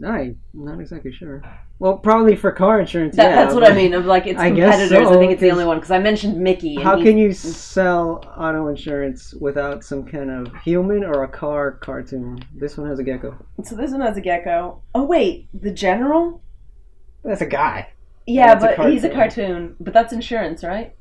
I'm 0.04 0.38
not 0.54 0.80
exactly 0.80 1.12
sure. 1.12 1.42
Well, 1.78 1.98
probably 1.98 2.36
for 2.36 2.50
car 2.52 2.80
insurance. 2.80 3.16
That, 3.16 3.30
yeah, 3.30 3.36
that's 3.36 3.54
what 3.54 3.64
I 3.64 3.74
mean. 3.74 3.92
Of 3.92 4.06
like 4.06 4.26
its 4.26 4.38
I 4.38 4.50
competitors. 4.50 4.92
I 4.92 5.04
so, 5.04 5.18
think 5.18 5.32
it's 5.32 5.40
the 5.40 5.50
only 5.50 5.64
one 5.64 5.78
because 5.78 5.90
I 5.90 5.98
mentioned 5.98 6.38
Mickey. 6.38 6.76
And 6.76 6.84
How 6.84 7.02
can 7.02 7.18
you 7.18 7.32
sell 7.32 8.24
auto 8.36 8.68
insurance 8.68 9.34
without 9.34 9.84
some 9.84 10.04
kind 10.04 10.30
of 10.30 10.54
human 10.62 11.04
or 11.04 11.24
a 11.24 11.28
car 11.28 11.72
cartoon? 11.72 12.42
This 12.54 12.76
one 12.76 12.88
has 12.88 12.98
a 12.98 13.02
gecko. 13.02 13.36
So 13.64 13.76
this 13.76 13.90
one 13.90 14.00
has 14.00 14.16
a 14.16 14.20
gecko. 14.20 14.82
Oh 14.94 15.04
wait, 15.04 15.48
the 15.52 15.70
general? 15.70 16.42
That's 17.24 17.42
a 17.42 17.46
guy. 17.46 17.88
Yeah, 18.26 18.54
it's 18.54 18.64
a 18.64 18.74
but 18.76 18.92
he's 18.92 19.04
a 19.04 19.10
cartoon. 19.10 19.76
But 19.78 19.92
that's 19.92 20.12
insurance, 20.12 20.64
right? 20.64 20.94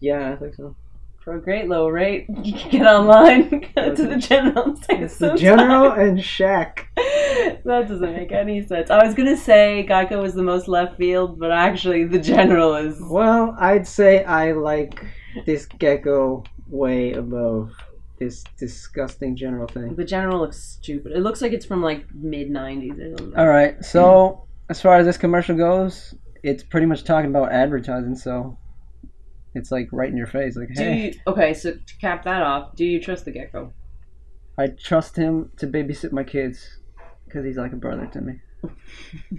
Yeah, 0.00 0.32
I 0.32 0.36
think 0.36 0.54
so. 0.54 0.76
For 1.24 1.36
a 1.36 1.40
great 1.40 1.68
low 1.68 1.88
rate, 1.88 2.26
you 2.42 2.52
can 2.52 2.70
get 2.70 2.86
online, 2.86 3.48
go 3.74 3.94
to 3.94 4.06
the 4.06 4.16
general. 4.16 4.64
and 4.68 4.78
save 4.78 5.02
It's 5.02 5.16
the 5.16 5.34
General 5.34 5.92
and 5.92 6.18
Shaq. 6.18 6.80
that 6.96 7.88
doesn't 7.88 8.12
make 8.12 8.30
any 8.30 8.66
sense. 8.66 8.90
I 8.90 9.02
was 9.02 9.14
gonna 9.14 9.36
say 9.38 9.86
Geico 9.88 10.20
was 10.20 10.34
the 10.34 10.42
most 10.42 10.68
left 10.68 10.98
field, 10.98 11.38
but 11.38 11.50
actually 11.50 12.04
the 12.04 12.18
general 12.18 12.74
is. 12.74 12.98
Well, 13.00 13.56
I'd 13.58 13.86
say 13.86 14.22
I 14.24 14.52
like 14.52 15.02
this 15.46 15.64
gecko 15.64 16.44
way 16.68 17.14
above 17.14 17.72
this 18.18 18.44
disgusting 18.58 19.34
general 19.34 19.66
thing. 19.66 19.94
The 19.94 20.04
general 20.04 20.40
looks 20.40 20.62
stupid. 20.62 21.12
It 21.12 21.20
looks 21.20 21.40
like 21.40 21.52
it's 21.52 21.64
from 21.64 21.82
like 21.82 22.04
mid 22.14 22.50
'90s 22.50 22.98
or 23.00 23.16
something. 23.18 23.38
All 23.38 23.48
right. 23.48 23.82
So 23.82 24.44
as 24.68 24.80
far 24.80 24.96
as 24.96 25.06
this 25.06 25.16
commercial 25.16 25.56
goes, 25.56 26.14
it's 26.42 26.62
pretty 26.62 26.86
much 26.86 27.04
talking 27.04 27.30
about 27.30 27.50
advertising. 27.50 28.14
So 28.14 28.58
it's 29.54 29.70
like 29.70 29.88
right 29.92 30.10
in 30.10 30.16
your 30.16 30.26
face. 30.26 30.56
Like, 30.56 30.70
hey, 30.72 31.12
you, 31.12 31.20
okay, 31.26 31.54
so 31.54 31.72
to 31.72 31.96
cap 32.00 32.24
that 32.24 32.42
off, 32.42 32.74
do 32.74 32.84
you 32.84 33.00
trust 33.00 33.24
the 33.24 33.30
gecko? 33.30 33.72
I 34.58 34.68
trust 34.68 35.16
him 35.16 35.50
to 35.58 35.66
babysit 35.66 36.12
my 36.12 36.24
kids 36.24 36.78
because 37.24 37.44
he's 37.44 37.56
like 37.56 37.72
a 37.72 37.76
brother 37.76 38.06
to 38.06 38.20
me. 38.20 38.40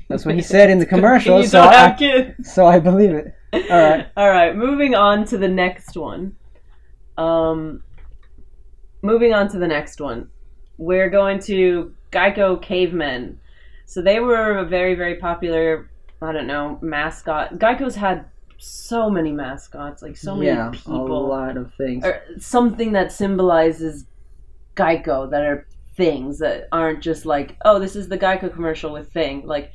That's 0.10 0.26
what 0.26 0.36
he 0.36 0.42
said 0.42 0.70
in 0.70 0.80
the 0.80 0.86
commercial. 0.86 1.44
so 1.44 1.62
I, 1.62 2.36
so 2.44 2.66
I 2.66 2.80
believe 2.80 3.12
it. 3.12 3.34
All 3.54 3.62
right. 3.62 4.08
All 4.18 4.30
right, 4.30 4.56
moving 4.56 4.96
on 4.96 5.26
to 5.26 5.38
the 5.38 5.48
next 5.48 5.96
one. 5.96 6.36
Um, 7.18 7.84
moving 9.02 9.34
on 9.34 9.48
to 9.50 9.60
the 9.60 9.68
next 9.68 10.02
one, 10.02 10.30
we're 10.78 11.10
going 11.10 11.40
to 11.42 11.94
Geico 12.12 12.62
Cavemen. 12.62 13.40
So 13.86 14.02
they 14.02 14.20
were 14.20 14.58
a 14.58 14.66
very, 14.66 14.96
very 14.96 15.16
popular. 15.16 15.90
I 16.22 16.32
don't 16.32 16.48
know 16.48 16.80
mascot. 16.82 17.58
Geico's 17.60 17.96
had 17.96 18.26
so 18.58 19.10
many 19.10 19.32
mascots, 19.32 20.02
like 20.02 20.18
so 20.18 20.36
many 20.36 20.48
yeah, 20.48 20.70
a 20.70 20.72
people, 20.72 21.28
lot 21.28 21.58
of 21.58 21.74
things. 21.76 22.06
or 22.06 22.22
something 22.40 22.94
that 22.94 23.12
symbolizes 23.12 24.06
Geico 24.76 25.30
that 25.32 25.44
are 25.44 25.68
things 25.96 26.40
that 26.40 26.68
aren't 26.72 27.02
just 27.02 27.26
like, 27.26 27.58
oh, 27.66 27.80
this 27.80 27.96
is 27.96 28.08
the 28.08 28.18
Geico 28.18 28.54
commercial 28.54 28.92
with 28.92 29.12
thing. 29.12 29.46
Like, 29.46 29.72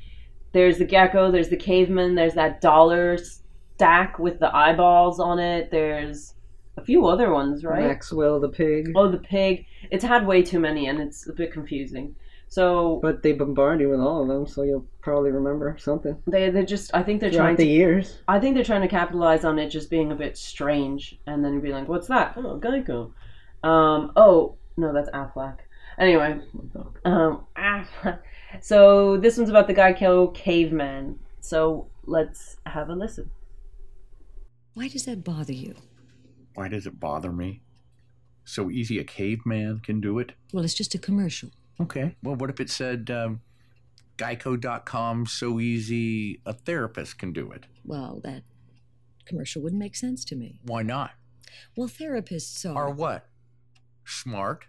there's 0.53 0.79
the 0.79 0.85
gecko, 0.85 1.31
there's 1.31 1.49
the 1.49 1.57
caveman, 1.57 2.15
there's 2.15 2.35
that 2.35 2.61
dollar 2.61 3.17
stack 3.17 4.19
with 4.19 4.41
the 4.41 4.55
eyeballs 4.55 5.21
on 5.21 5.39
it. 5.39 5.71
There's 5.71 6.35
a 6.77 6.85
few 6.85 7.07
other 7.07 7.33
ones, 7.33 7.65
right? 7.65 7.87
Maxwell 7.87 8.41
the 8.41 8.49
pig. 8.49 8.93
Oh, 8.97 9.11
the 9.11 9.19
pig. 9.19 9.67
It's 9.91 10.05
had 10.05 10.27
way 10.27 10.43
too 10.43 10.61
many, 10.61 10.89
and 10.89 11.01
it's 11.01 11.29
a 11.29 11.33
bit 11.33 11.53
confusing. 11.53 12.17
So 12.51 12.99
But 13.01 13.23
they 13.23 13.33
bombard 13.33 13.81
you 13.81 13.89
with 13.91 14.01
all 14.01 14.23
of 14.23 14.29
them, 14.29 14.45
so 14.45 14.65
you'll 14.65 14.87
probably 15.03 15.31
remember 15.31 15.77
something 15.79 16.21
they 16.27 16.51
they 16.51 16.65
just 16.65 16.91
I 16.93 17.03
think 17.05 17.21
they're 17.21 17.31
throughout 17.31 17.45
trying 17.45 17.57
the 17.57 17.65
to 17.65 17.71
years. 17.71 18.19
I 18.27 18.41
think 18.41 18.57
they're 18.57 18.65
trying 18.65 18.83
to 18.83 18.89
capitalize 18.89 19.45
on 19.45 19.61
it 19.61 19.69
just 19.69 19.89
being 19.89 20.11
a 20.11 20.17
bit 20.17 20.37
strange, 20.37 21.19
and 21.29 21.45
then 21.45 21.61
be 21.61 21.73
like, 21.73 21.89
"What's 21.89 22.09
that? 22.09 22.35
Oh, 22.37 22.59
Geico." 22.61 23.13
Um. 23.63 24.13
Oh 24.17 24.57
no, 24.77 24.93
that's 24.93 25.09
Aflac. 25.11 25.59
Anyway, 25.97 26.41
um. 27.05 27.47
Affleck. 27.57 28.19
So 28.61 29.17
this 29.17 29.37
one's 29.37 29.49
about 29.49 29.69
the 29.69 29.75
Geico 29.75 30.35
caveman. 30.35 31.21
So 31.41 31.87
let's 32.05 32.57
have 32.67 32.89
a 32.89 32.95
listen. 32.95 33.31
Why 34.75 34.89
does 34.89 35.05
that 35.05 35.23
bother 35.23 35.53
you? 35.53 35.77
Why 36.55 36.67
does 36.67 36.85
it 36.85 36.99
bother 36.99 37.31
me? 37.31 37.63
So 38.45 38.71
easy 38.71 38.99
a 38.99 39.05
caveman 39.05 39.81
can 39.85 40.01
do 40.01 40.19
it? 40.19 40.33
Well, 40.53 40.65
it's 40.65 40.75
just 40.75 40.97
a 40.97 40.99
commercial. 40.99 41.51
Okay. 41.81 42.17
Well, 42.23 42.37
what 42.37 42.51
if 42.51 42.61
it 42.61 42.71
said, 42.71 43.11
um, 43.11 43.41
Geico.com 44.21 45.25
so 45.25 45.59
easy 45.61 46.41
a 46.45 46.53
therapist 46.53 47.19
can 47.19 47.33
do 47.33 47.51
it. 47.53 47.65
Well, 47.85 48.21
that 48.23 48.43
commercial 49.25 49.63
wouldn't 49.63 49.81
make 49.81 49.97
sense 49.97 50.25
to 50.27 50.37
me. 50.37 50.61
Why 50.63 50.83
not? 50.83 51.13
Well, 51.75 51.89
therapists 51.89 52.69
are. 52.69 52.77
Are 52.77 52.91
what? 52.91 53.27
Smart? 54.05 54.67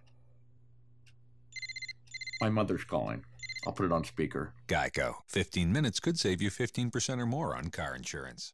My 2.39 2.50
mother's 2.50 2.86
calling. 2.86 3.25
I'll 3.68 3.74
put 3.74 3.86
it 3.86 3.91
on 3.91 4.06
speaker. 4.06 4.53
Geico. 4.68 5.15
15 5.27 5.72
minutes 5.72 6.00
could 6.00 6.18
save 6.18 6.41
you 6.41 6.50
15% 6.50 7.20
or 7.20 7.25
more 7.25 7.56
on 7.56 7.70
car 7.70 7.94
insurance. 7.94 8.53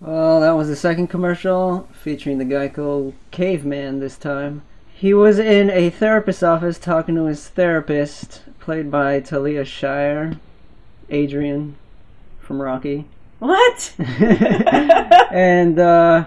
Well, 0.00 0.40
that 0.40 0.52
was 0.52 0.68
the 0.68 0.76
second 0.76 1.08
commercial 1.08 1.88
featuring 1.92 2.38
the 2.38 2.44
Geico 2.44 3.12
caveman 3.30 4.00
this 4.00 4.16
time. 4.16 4.62
He 5.02 5.12
was 5.12 5.40
in 5.40 5.68
a 5.68 5.90
therapist's 5.90 6.44
office 6.44 6.78
talking 6.78 7.16
to 7.16 7.24
his 7.24 7.48
therapist, 7.48 8.42
played 8.60 8.88
by 8.88 9.18
Talia 9.18 9.64
Shire, 9.64 10.38
Adrian 11.10 11.74
from 12.38 12.62
Rocky. 12.62 13.08
What? 13.40 13.96
and 13.98 15.76
uh, 15.80 16.26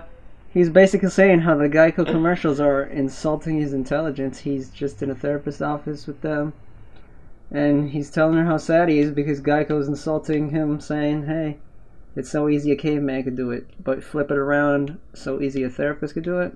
he's 0.50 0.70
basically 0.70 1.10
saying 1.10 1.39
how 1.39 1.55
the 1.55 1.70
Geico 1.70 2.05
commercials 2.05 2.60
are 2.60 2.84
insulting 2.84 3.62
his 3.62 3.72
intelligence. 3.72 4.39
He's 4.39 4.70
just 4.72 5.01
in 5.01 5.10
a 5.10 5.15
therapist's 5.15 5.62
office 5.62 6.05
with 6.05 6.20
them. 6.20 6.51
And 7.51 7.91
he's 7.91 8.10
telling 8.10 8.36
her 8.36 8.44
how 8.44 8.58
sad 8.58 8.89
he 8.89 9.00
is 9.00 9.12
because 9.12 9.39
Geico's 9.39 9.88
insulting 9.88 10.50
him, 10.50 10.82
saying, 10.82 11.27
hey, 11.27 11.60
it's 12.13 12.29
so 12.29 12.50
easy 12.50 12.74
a 12.74 12.75
caveman 12.75 13.24
could 13.24 13.38
do 13.38 13.51
it, 13.51 13.70
but 13.82 14.03
flip 14.03 14.32
it 14.32 14.38
around, 14.38 15.00
so 15.13 15.39
easy 15.39 15.63
a 15.63 15.70
therapist 15.70 16.13
could 16.13 16.24
do 16.24 16.41
it. 16.41 16.53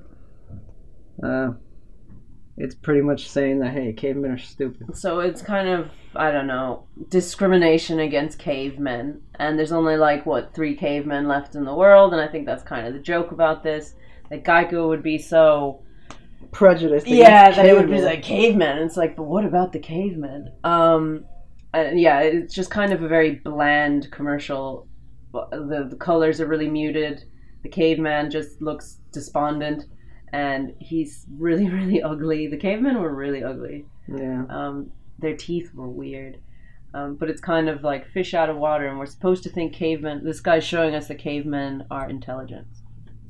Uh, 1.23 1.51
it's 2.59 2.75
pretty 2.75 3.01
much 3.01 3.29
saying 3.29 3.59
that, 3.59 3.71
hey, 3.71 3.93
cavemen 3.93 4.31
are 4.31 4.37
stupid. 4.37 4.95
So 4.95 5.21
it's 5.21 5.41
kind 5.41 5.69
of, 5.69 5.89
I 6.15 6.29
don't 6.29 6.45
know, 6.45 6.83
discrimination 7.07 7.99
against 7.99 8.37
cavemen. 8.37 9.21
And 9.35 9.57
there's 9.57 9.71
only 9.71 9.95
like, 9.95 10.25
what, 10.25 10.53
three 10.53 10.75
cavemen 10.75 11.27
left 11.27 11.55
in 11.55 11.63
the 11.63 11.73
world. 11.73 12.11
And 12.13 12.21
I 12.21 12.27
think 12.27 12.45
that's 12.45 12.61
kind 12.61 12.85
of 12.85 12.93
the 12.93 12.99
joke 12.99 13.31
about 13.31 13.63
this. 13.63 13.95
That 14.29 14.43
Geico 14.43 14.89
would 14.89 15.01
be 15.01 15.17
so. 15.17 15.81
Prejudiced. 16.51 17.07
Yeah, 17.07 17.51
that 17.51 17.65
it 17.65 17.73
would 17.75 17.89
be 17.89 18.01
like 18.01 18.23
cavemen. 18.23 18.77
And 18.77 18.85
it's 18.85 18.97
like, 18.97 19.15
but 19.15 19.23
what 19.23 19.45
about 19.45 19.71
the 19.71 19.79
cavemen? 19.79 20.51
Um, 20.63 21.25
and 21.73 21.99
yeah, 21.99 22.19
it's 22.21 22.53
just 22.53 22.71
kind 22.71 22.91
of 22.91 23.03
a 23.03 23.07
very 23.07 23.35
bland 23.35 24.11
commercial. 24.11 24.87
The, 25.31 25.87
the 25.89 25.95
colors 25.95 26.41
are 26.41 26.47
really 26.47 26.69
muted. 26.69 27.23
The 27.63 27.69
caveman 27.69 28.31
just 28.31 28.61
looks 28.61 28.97
despondent. 29.11 29.85
And 30.31 30.75
he's 30.79 31.25
really, 31.37 31.69
really 31.69 32.01
ugly. 32.01 32.47
The 32.47 32.57
cavemen 32.57 33.01
were 33.01 33.13
really 33.13 33.43
ugly. 33.43 33.85
Yeah. 34.07 34.45
Um, 34.49 34.91
their 35.17 35.35
teeth 35.35 35.73
were 35.73 35.89
weird. 35.89 36.39
Um, 36.93 37.15
but 37.15 37.29
it's 37.29 37.41
kind 37.41 37.69
of 37.69 37.83
like 37.83 38.07
fish 38.07 38.33
out 38.33 38.49
of 38.49 38.57
water, 38.57 38.87
and 38.87 38.97
we're 38.97 39.05
supposed 39.05 39.43
to 39.43 39.49
think 39.49 39.73
cavemen. 39.73 40.23
This 40.23 40.39
guy's 40.39 40.63
showing 40.63 40.95
us 40.95 41.07
that 41.07 41.19
cavemen 41.19 41.85
are 41.91 42.09
intelligent. 42.09 42.67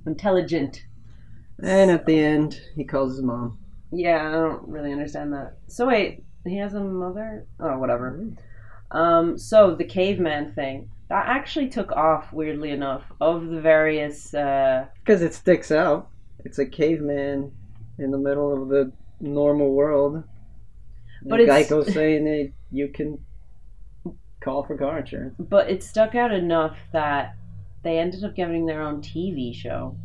Intelligent. 0.05 0.85
And 1.61 1.91
at 1.91 2.05
the 2.05 2.17
end, 2.19 2.61
he 2.75 2.85
calls 2.85 3.15
his 3.15 3.21
mom. 3.21 3.59
Yeah, 3.91 4.29
I 4.29 4.31
don't 4.31 4.67
really 4.67 4.93
understand 4.93 5.33
that. 5.33 5.57
So 5.67 5.87
wait, 5.87 6.23
he 6.45 6.57
has 6.57 6.73
a 6.73 6.79
mother? 6.79 7.47
Oh, 7.59 7.77
whatever. 7.77 8.29
Um, 8.91 9.37
so 9.37 9.75
the 9.75 9.83
caveman 9.83 10.53
thing 10.53 10.89
that 11.09 11.25
actually 11.27 11.69
took 11.69 11.91
off 11.91 12.31
weirdly 12.31 12.69
enough. 12.69 13.03
Of 13.19 13.47
the 13.47 13.59
various, 13.59 14.33
uh, 14.33 14.85
Because 15.03 15.21
it 15.21 15.33
sticks 15.33 15.71
out. 15.71 16.09
It's 16.46 16.60
a 16.60 16.65
caveman 16.65 17.51
in 17.98 18.12
the 18.12 18.17
middle 18.17 18.62
of 18.62 18.69
the 18.69 18.91
normal 19.19 19.74
world. 19.74 20.15
And 20.15 20.24
But 21.29 21.41
it's- 21.41 21.69
Geico's 21.69 21.93
saying 21.93 22.24
that 22.25 22.51
you 22.72 22.88
can 22.89 23.19
call 24.41 24.63
for 24.63 24.77
car 24.77 25.00
insurance. 25.00 25.36
but 25.38 25.69
it 25.69 25.84
stuck 25.84 26.15
out 26.15 26.31
enough 26.31 26.77
that 26.93 27.36
they 27.84 28.00
ended 28.00 28.24
up 28.24 28.36
getting 28.36 28.65
their 28.65 28.81
own 28.81 29.01
TV 29.01 29.53
show. 29.53 29.96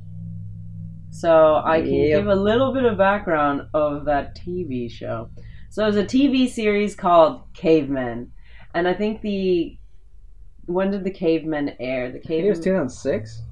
So 1.11 1.63
I 1.65 1.81
can 1.83 1.93
Yep. 1.93 2.19
give 2.19 2.27
a 2.29 2.35
little 2.35 2.73
bit 2.73 2.85
of 2.85 2.99
background 2.99 3.63
of 3.73 4.05
that 4.07 4.35
TV 4.35 4.89
show. 4.89 5.29
So 5.71 5.85
it 5.85 5.87
was 5.87 5.97
a 5.97 6.05
TV 6.05 6.49
series 6.49 6.97
called 6.97 7.43
Cavemen, 7.55 8.33
and 8.75 8.89
I 8.89 8.95
think 8.95 9.21
the 9.21 9.79
when 10.67 10.91
did 10.91 11.05
the 11.05 11.11
Cavemen 11.11 11.75
air? 11.79 12.11
The 12.11 12.19
I 12.19 12.23
think 12.23 12.45
it 12.47 12.49
was 12.49 12.59
2006. 12.61 13.43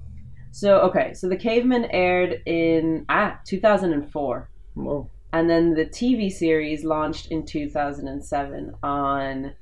So 0.52 0.80
okay, 0.82 1.14
so 1.14 1.28
the 1.28 1.36
Caveman 1.36 1.86
aired 1.86 2.42
in 2.46 3.06
ah 3.08 3.40
2004, 3.46 4.50
Whoa. 4.74 5.10
and 5.32 5.48
then 5.48 5.72
the 5.74 5.86
TV 5.86 6.30
series 6.30 6.84
launched 6.84 7.28
in 7.30 7.44
2007 7.46 8.74
on 8.82 9.54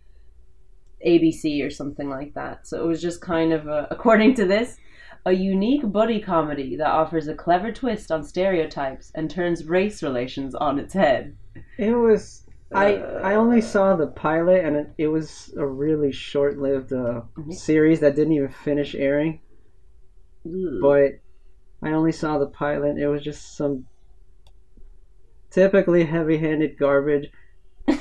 ABC 1.06 1.64
or 1.64 1.70
something 1.70 2.10
like 2.10 2.34
that. 2.34 2.66
So 2.66 2.82
it 2.82 2.86
was 2.86 3.00
just 3.00 3.20
kind 3.20 3.52
of 3.52 3.66
a, 3.68 3.86
according 3.92 4.34
to 4.34 4.44
this, 4.46 4.76
a 5.24 5.32
unique 5.32 5.90
buddy 5.90 6.20
comedy 6.20 6.76
that 6.76 6.90
offers 6.90 7.28
a 7.28 7.34
clever 7.34 7.70
twist 7.72 8.10
on 8.10 8.24
stereotypes 8.24 9.12
and 9.14 9.30
turns 9.30 9.64
race 9.64 10.02
relations 10.02 10.54
on 10.54 10.78
its 10.78 10.92
head. 10.92 11.36
It 11.78 11.94
was. 11.94 12.44
I 12.72 12.96
I 12.96 13.34
only 13.34 13.60
saw 13.60 13.96
the 13.96 14.06
pilot, 14.06 14.64
and 14.64 14.76
it, 14.76 14.90
it 14.98 15.08
was 15.08 15.52
a 15.56 15.66
really 15.66 16.12
short-lived 16.12 16.92
uh, 16.92 17.22
Mhm. 17.36 17.52
series 17.54 18.00
that 18.00 18.14
didn't 18.16 18.32
even 18.34 18.48
finish 18.50 18.94
airing. 18.94 19.40
But 20.44 21.20
I 21.82 21.92
only 21.92 22.12
saw 22.12 22.38
the 22.38 22.46
pilot. 22.46 22.98
It 22.98 23.08
was 23.08 23.22
just 23.22 23.56
some 23.56 23.86
typically 25.50 26.04
heavy-handed 26.04 26.78
garbage 26.78 27.30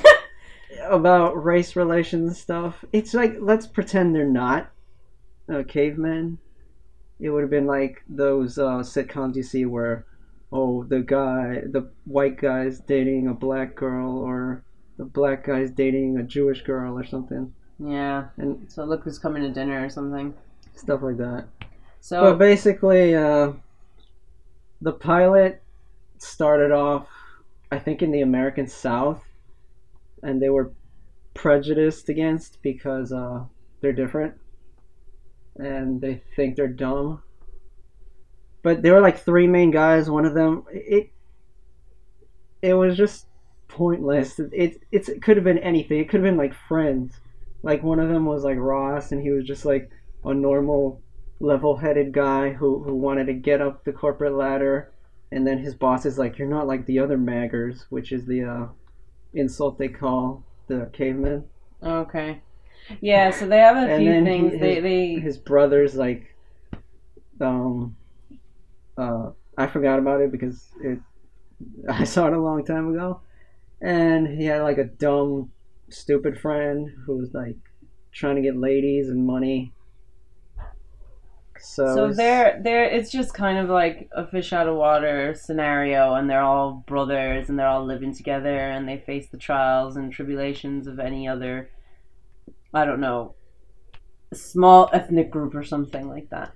about 0.88 1.42
race 1.42 1.76
relations 1.76 2.38
stuff. 2.40 2.84
It's 2.92 3.14
like 3.14 3.36
let's 3.40 3.66
pretend 3.66 4.14
they're 4.14 4.26
not 4.26 4.70
uh, 5.52 5.62
cavemen. 5.66 6.38
It 7.18 7.30
would 7.30 7.42
have 7.42 7.50
been 7.50 7.66
like 7.66 8.02
those 8.08 8.56
uh, 8.58 8.78
sitcoms 8.78 9.36
you 9.36 9.42
see 9.42 9.66
where, 9.66 10.06
oh, 10.52 10.84
the 10.84 11.00
guy, 11.00 11.62
the 11.66 11.90
white 12.06 12.38
guy's 12.40 12.80
dating 12.80 13.26
a 13.28 13.34
black 13.34 13.74
girl, 13.74 14.16
or 14.18 14.64
the 14.96 15.04
black 15.04 15.44
guy's 15.46 15.70
dating 15.70 16.16
a 16.16 16.22
Jewish 16.22 16.62
girl, 16.62 16.98
or 16.98 17.04
something, 17.04 17.52
Yeah. 17.78 18.28
and 18.38 18.70
So 18.72 18.84
look 18.84 19.04
who's 19.04 19.18
coming 19.18 19.42
to 19.42 19.50
dinner 19.50 19.84
or 19.84 19.90
something. 19.90 20.32
stuff 20.76 21.02
like 21.02 21.18
that. 21.18 21.44
So 22.00 22.22
But 22.22 22.38
basically, 22.38 23.14
uh, 23.14 23.52
the 24.80 24.92
pilot 24.92 25.62
started 26.18 26.72
off, 26.72 27.08
I 27.70 27.78
think, 27.78 28.02
in 28.02 28.10
the 28.10 28.22
American 28.22 28.66
South, 28.66 29.22
and 30.22 30.40
they 30.40 30.48
were 30.48 30.72
prejudiced 31.34 32.08
against 32.08 32.60
because 32.62 33.12
uh, 33.12 33.44
they're 33.80 33.92
different, 33.92 34.34
and 35.56 36.00
they 36.00 36.22
think 36.34 36.56
they're 36.56 36.68
dumb. 36.68 37.22
But 38.62 38.82
there 38.82 38.94
were 38.94 39.00
like 39.00 39.18
three 39.18 39.46
main 39.46 39.70
guys. 39.70 40.10
One 40.10 40.26
of 40.26 40.34
them, 40.34 40.64
it, 40.70 41.10
it 42.62 42.74
was 42.74 42.96
just 42.96 43.26
pointless. 43.68 44.38
It 44.38 44.82
it's, 44.90 45.08
it 45.08 45.22
could 45.22 45.36
have 45.36 45.44
been 45.44 45.58
anything. 45.58 46.00
It 46.00 46.08
could 46.08 46.20
have 46.20 46.28
been 46.28 46.36
like 46.36 46.54
Friends. 46.54 47.20
Like 47.62 47.82
one 47.82 48.00
of 48.00 48.08
them 48.08 48.24
was 48.24 48.42
like 48.42 48.58
Ross, 48.58 49.12
and 49.12 49.20
he 49.20 49.30
was 49.30 49.44
just 49.44 49.64
like 49.66 49.90
a 50.24 50.34
normal 50.34 51.02
level-headed 51.40 52.12
guy 52.12 52.52
who, 52.52 52.82
who 52.84 52.94
wanted 52.94 53.26
to 53.26 53.32
get 53.32 53.60
up 53.60 53.84
the 53.84 53.92
corporate 53.92 54.34
ladder 54.34 54.92
and 55.32 55.46
then 55.46 55.58
his 55.58 55.74
boss 55.74 56.04
is 56.04 56.18
like 56.18 56.38
you're 56.38 56.48
not 56.48 56.66
like 56.66 56.84
the 56.86 56.98
other 56.98 57.16
maggers 57.16 57.86
which 57.88 58.12
is 58.12 58.26
the 58.26 58.42
uh, 58.44 58.66
insult 59.34 59.78
they 59.78 59.88
call 59.88 60.44
the 60.68 60.90
cavemen 60.92 61.44
okay. 61.82 62.40
Yeah, 63.00 63.30
so 63.30 63.46
they 63.46 63.58
have 63.58 63.76
a 63.76 63.92
and 63.92 64.02
few 64.02 64.24
things. 64.24 64.52
he, 64.52 64.58
they 64.58 64.74
his, 64.74 64.82
they 64.82 65.14
his 65.14 65.38
brother's 65.38 65.94
like 65.94 66.34
um 67.40 67.96
uh 68.98 69.30
i 69.56 69.66
forgot 69.66 69.98
about 69.98 70.20
it 70.20 70.30
because 70.30 70.68
it 70.82 70.98
i 71.88 72.04
saw 72.04 72.26
it 72.26 72.32
a 72.32 72.40
long 72.40 72.64
time 72.64 72.92
ago 72.94 73.20
and 73.80 74.28
he 74.28 74.44
had 74.44 74.62
like 74.62 74.78
a 74.78 74.84
dumb 74.84 75.50
stupid 75.88 76.38
friend 76.38 76.90
who 77.06 77.16
was 77.16 77.32
like 77.32 77.56
trying 78.12 78.36
to 78.36 78.42
get 78.42 78.56
ladies 78.56 79.08
and 79.08 79.26
money 79.26 79.72
so, 81.60 81.94
So 81.94 82.04
it's- 82.04 82.16
they're 82.16 82.60
they're 82.62 82.84
it's 82.84 83.10
just 83.10 83.34
kind 83.34 83.58
of 83.58 83.68
like 83.68 84.08
a 84.12 84.26
fish 84.26 84.52
out 84.52 84.68
of 84.68 84.76
water 84.76 85.34
scenario 85.34 86.14
and 86.14 86.28
they're 86.28 86.42
all 86.42 86.82
brothers 86.86 87.48
and 87.48 87.58
they're 87.58 87.66
all 87.66 87.84
living 87.84 88.14
together 88.14 88.56
and 88.58 88.88
they 88.88 88.98
face 88.98 89.28
the 89.28 89.36
trials 89.38 89.96
and 89.96 90.12
tribulations 90.12 90.86
of 90.86 90.98
any 90.98 91.28
other 91.28 91.70
I 92.72 92.84
don't 92.84 93.00
know 93.00 93.34
small 94.32 94.88
ethnic 94.92 95.30
group 95.30 95.54
or 95.54 95.64
something 95.64 96.08
like 96.08 96.30
that. 96.30 96.52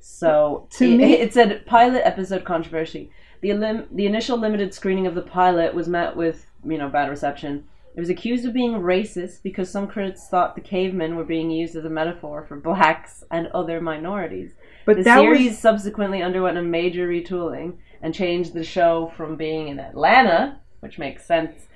So 0.00 0.68
To 0.72 0.84
it, 0.84 0.96
me- 0.96 1.14
it 1.14 1.32
said 1.32 1.64
pilot 1.66 2.02
episode 2.06 2.44
controversy. 2.44 3.10
The 3.40 3.50
elim- 3.50 3.88
the 3.92 4.06
initial 4.06 4.38
limited 4.38 4.72
screening 4.74 5.06
of 5.06 5.14
the 5.14 5.22
pilot 5.22 5.74
was 5.74 5.88
met 5.88 6.16
with, 6.16 6.46
you 6.64 6.78
know, 6.78 6.88
bad 6.88 7.08
reception. 7.10 7.64
It 7.96 8.00
was 8.00 8.10
accused 8.10 8.44
of 8.44 8.52
being 8.52 8.74
racist 8.74 9.42
because 9.42 9.70
some 9.70 9.88
critics 9.88 10.28
thought 10.28 10.54
the 10.54 10.60
cavemen 10.60 11.16
were 11.16 11.24
being 11.24 11.50
used 11.50 11.76
as 11.76 11.86
a 11.86 11.90
metaphor 11.90 12.44
for 12.46 12.60
blacks 12.60 13.24
and 13.30 13.46
other 13.48 13.80
minorities. 13.80 14.52
but 14.84 14.98
The 14.98 15.04
series 15.04 15.52
was 15.52 15.58
subsequently 15.58 16.20
underwent 16.20 16.58
a 16.58 16.62
major 16.62 17.08
retooling 17.08 17.78
and 18.02 18.14
changed 18.14 18.52
the 18.52 18.64
show 18.64 19.12
from 19.16 19.36
being 19.36 19.68
in 19.68 19.80
Atlanta, 19.80 20.60
which 20.80 20.98
makes 20.98 21.24
sense, 21.24 21.68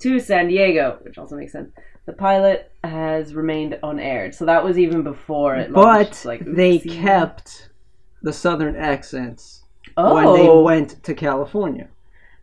to 0.00 0.20
San 0.20 0.48
Diego, 0.48 0.98
which 1.02 1.16
also 1.16 1.36
makes 1.36 1.52
sense. 1.52 1.70
The 2.04 2.12
pilot 2.12 2.70
has 2.84 3.34
remained 3.34 3.78
unaired, 3.82 4.34
so 4.34 4.44
that 4.44 4.62
was 4.62 4.78
even 4.78 5.02
before 5.02 5.56
it 5.56 5.72
but 5.72 5.82
launched. 5.82 6.26
Like 6.26 6.44
they 6.44 6.80
kept 6.80 7.70
the 8.20 8.32
southern 8.32 8.76
accents 8.76 9.62
oh, 9.96 10.14
when 10.16 10.24
they 10.34 10.48
oh. 10.48 10.62
went 10.62 11.02
to 11.04 11.14
California. 11.14 11.88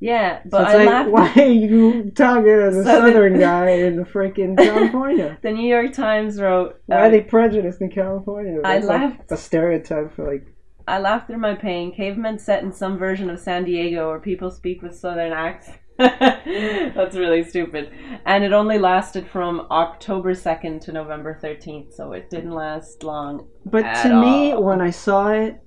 Yeah, 0.02 0.42
So 0.44 0.50
but 0.52 0.62
it's 0.62 0.72
I 0.72 0.78
like, 0.78 0.88
laughed. 0.88 1.10
why 1.38 1.44
are 1.44 1.48
you 1.48 2.12
talking 2.12 2.48
as 2.50 2.78
a 2.78 2.84
Southern- 2.84 3.14
southern 3.14 3.40
guy 3.40 3.70
in 3.72 3.98
the 3.98 4.04
freaking 4.04 4.58
California? 4.70 5.38
The 5.42 5.52
New 5.52 5.68
York 5.68 5.92
Times 5.94 6.40
wrote. 6.40 6.80
Why 6.86 6.96
uh, 6.98 7.00
are 7.08 7.10
they 7.12 7.22
prejudiced 7.22 7.82
in 7.82 7.92
California? 7.92 8.62
I 8.64 8.76
That's 8.76 8.86
like 8.88 9.02
laughed. 9.02 9.32
a 9.32 9.38
stereotype 9.38 10.16
for 10.16 10.32
like 10.32 10.46
I 10.88 11.00
laughed 11.00 11.28
through 11.28 11.38
my 11.40 11.54
pain. 11.54 11.94
Cavemen 11.94 12.40
set 12.40 12.64
in 12.64 12.72
some 12.72 12.98
version 12.98 13.30
of 13.30 13.40
San 13.40 13.66
Diego 13.66 14.08
where 14.10 14.20
people 14.20 14.50
speak 14.50 14.82
with 14.82 14.96
southern 14.96 15.34
accents. 15.34 15.78
That's 16.00 17.16
really 17.16 17.44
stupid. 17.44 17.92
And 18.26 18.44
it 18.46 18.54
only 18.54 18.80
lasted 18.80 19.28
from 19.28 19.68
October 19.70 20.34
2nd 20.34 20.80
to 20.86 20.94
November 20.94 21.38
13th, 21.44 21.94
so 21.94 22.14
it 22.14 22.30
didn't 22.30 22.52
last 22.56 23.04
long. 23.04 23.48
But 23.66 24.02
to 24.04 24.20
me, 24.20 24.54
when 24.54 24.80
I 24.82 24.92
saw 24.92 25.28
it, 25.30 25.62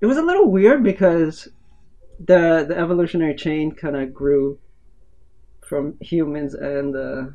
it 0.00 0.06
was 0.06 0.16
a 0.18 0.22
little 0.22 0.50
weird 0.50 0.82
because 0.82 1.48
the 2.18 2.64
the 2.68 2.76
evolutionary 2.76 3.34
chain 3.34 3.72
kind 3.72 3.96
of 3.96 4.12
grew 4.14 4.58
from 5.66 5.96
humans 6.00 6.54
and 6.54 6.94
the 6.94 7.34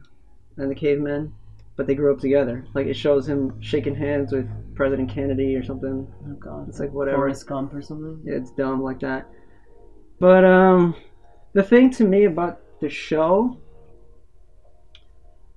and 0.58 0.70
the 0.70 0.76
cavemen, 0.76 1.34
but 1.76 1.88
they 1.88 1.96
grew 1.96 2.14
up 2.14 2.20
together. 2.20 2.66
Like 2.74 2.88
it 2.88 2.96
shows 2.96 3.28
him 3.28 3.62
shaking 3.62 3.96
hands 3.96 4.32
with 4.32 4.48
President 4.76 5.10
Kennedy 5.10 5.56
or 5.56 5.64
something. 5.64 6.08
Oh 6.28 6.34
god. 6.34 6.70
It's 6.70 6.80
like 6.80 6.92
whatever. 6.92 7.18
Forrest 7.18 7.48
Gump 7.48 7.74
or 7.74 7.82
something. 7.82 8.22
Yeah, 8.24 8.36
it's 8.36 8.52
dumb 8.52 8.84
like 8.84 9.00
that. 9.00 9.28
But 10.20 10.44
um, 10.44 10.96
the 11.54 11.64
thing 11.64 11.92
to 11.92 12.04
me 12.04 12.26
about 12.26 12.60
the 12.82 12.90
show 12.90 13.58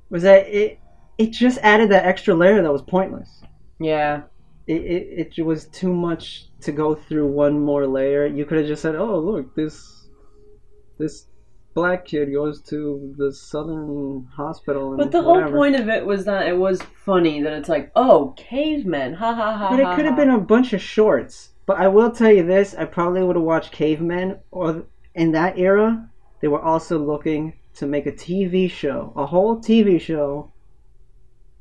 was 0.08 0.22
that 0.22 0.46
it 0.46 0.78
it 1.18 1.30
just 1.30 1.58
added 1.62 1.90
that 1.90 2.04
extra 2.04 2.34
layer 2.34 2.62
that 2.62 2.72
was 2.72 2.82
pointless. 2.82 3.42
Yeah. 3.80 4.22
It, 4.66 4.82
it, 4.82 5.32
it 5.38 5.42
was 5.42 5.66
too 5.66 5.92
much 5.92 6.46
to 6.60 6.72
go 6.72 6.94
through 6.94 7.26
one 7.26 7.60
more 7.60 7.86
layer. 7.86 8.26
You 8.26 8.44
could 8.44 8.58
have 8.58 8.66
just 8.66 8.82
said, 8.82 8.94
"Oh, 8.94 9.18
look, 9.18 9.54
this 9.54 10.08
this 10.98 11.26
black 11.74 12.04
kid 12.04 12.32
goes 12.32 12.60
to 12.62 13.14
the 13.18 13.32
southern 13.32 14.28
hospital." 14.36 14.90
And 14.90 14.98
But 14.98 15.10
the 15.10 15.22
whatever. 15.22 15.50
whole 15.50 15.58
point 15.58 15.76
of 15.76 15.88
it 15.88 16.06
was 16.06 16.24
that 16.26 16.46
it 16.46 16.56
was 16.56 16.82
funny 17.04 17.42
that 17.42 17.52
it's 17.54 17.68
like, 17.68 17.90
oh, 17.96 18.34
cavemen, 18.36 19.14
ha 19.14 19.34
ha 19.34 19.56
ha. 19.56 19.70
But 19.70 19.80
it 19.80 19.96
could 19.96 20.04
have 20.04 20.16
been 20.16 20.30
a 20.30 20.38
bunch 20.38 20.72
of 20.72 20.80
shorts. 20.80 21.50
But 21.66 21.78
I 21.78 21.88
will 21.88 22.10
tell 22.10 22.30
you 22.30 22.44
this: 22.44 22.74
I 22.74 22.84
probably 22.84 23.22
would 23.22 23.36
have 23.36 23.44
watched 23.44 23.72
Cavemen, 23.72 24.38
or 24.50 24.84
in 25.14 25.32
that 25.32 25.58
era, 25.58 26.08
they 26.40 26.48
were 26.48 26.62
also 26.62 26.98
looking 26.98 27.54
to 27.74 27.86
make 27.86 28.06
a 28.06 28.12
TV 28.12 28.70
show, 28.70 29.12
a 29.16 29.26
whole 29.26 29.56
TV 29.56 30.00
show, 30.00 30.51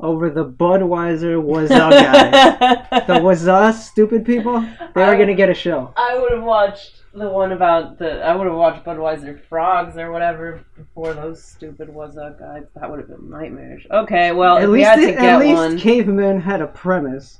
over 0.01 0.29
the 0.29 0.45
Budweiser 0.45 1.41
Wazza 1.41 1.91
guy. 1.91 2.99
the 3.07 3.13
Wazza 3.19 3.73
stupid 3.73 4.25
people. 4.25 4.61
They 4.61 5.01
were 5.01 5.15
I- 5.15 5.17
gonna 5.17 5.35
get 5.35 5.49
a 5.49 5.53
show. 5.53 5.93
I 5.95 6.17
would 6.19 6.31
have 6.31 6.43
watched 6.43 7.01
the 7.13 7.29
one 7.29 7.51
about 7.51 7.99
the. 7.99 8.21
I 8.25 8.35
would 8.35 8.47
have 8.47 8.55
watched 8.55 8.85
Budweiser 8.85 9.39
frogs 9.49 9.97
or 9.97 10.11
whatever 10.11 10.63
before 10.77 11.13
those 11.13 11.43
stupid 11.43 11.89
was 11.93 12.17
up 12.17 12.39
guys. 12.39 12.63
That 12.75 12.89
would 12.89 12.99
have 12.99 13.07
been 13.09 13.29
nightmarish. 13.29 13.85
Okay, 13.91 14.31
well, 14.31 14.57
at 14.57 14.63
if 14.63 14.69
we 14.69 14.77
least, 14.79 14.89
had 14.89 14.95
to 14.97 15.09
it- 15.09 15.11
get 15.19 15.23
at 15.25 15.39
least 15.39 15.55
one, 15.55 15.77
Cavemen 15.77 16.41
had 16.41 16.61
a 16.61 16.67
premise. 16.67 17.39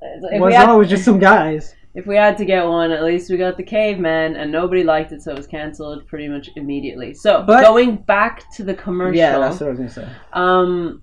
we, 0.00 0.38
Wazza 0.38 0.52
had, 0.54 0.72
was 0.74 0.88
just 0.88 1.04
some 1.04 1.18
guys. 1.18 1.74
if 1.94 2.06
we 2.06 2.16
had 2.16 2.36
to 2.38 2.44
get 2.44 2.66
one, 2.66 2.90
at 2.90 3.04
least 3.04 3.30
we 3.30 3.36
got 3.36 3.56
the 3.56 3.62
caveman, 3.62 4.34
and 4.36 4.50
nobody 4.50 4.82
liked 4.82 5.12
it, 5.12 5.22
so 5.22 5.30
it 5.32 5.36
was 5.36 5.46
cancelled 5.46 6.06
pretty 6.08 6.26
much 6.26 6.48
immediately. 6.56 7.12
So 7.14 7.44
But- 7.46 7.62
going 7.64 7.96
back 7.96 8.50
to 8.54 8.64
the 8.64 8.74
commercial, 8.74 9.16
Yeah, 9.18 9.38
that's 9.38 9.60
what 9.60 9.66
I 9.66 9.70
was 9.70 9.78
gonna 9.78 9.90
say. 9.90 10.08
um, 10.32 11.02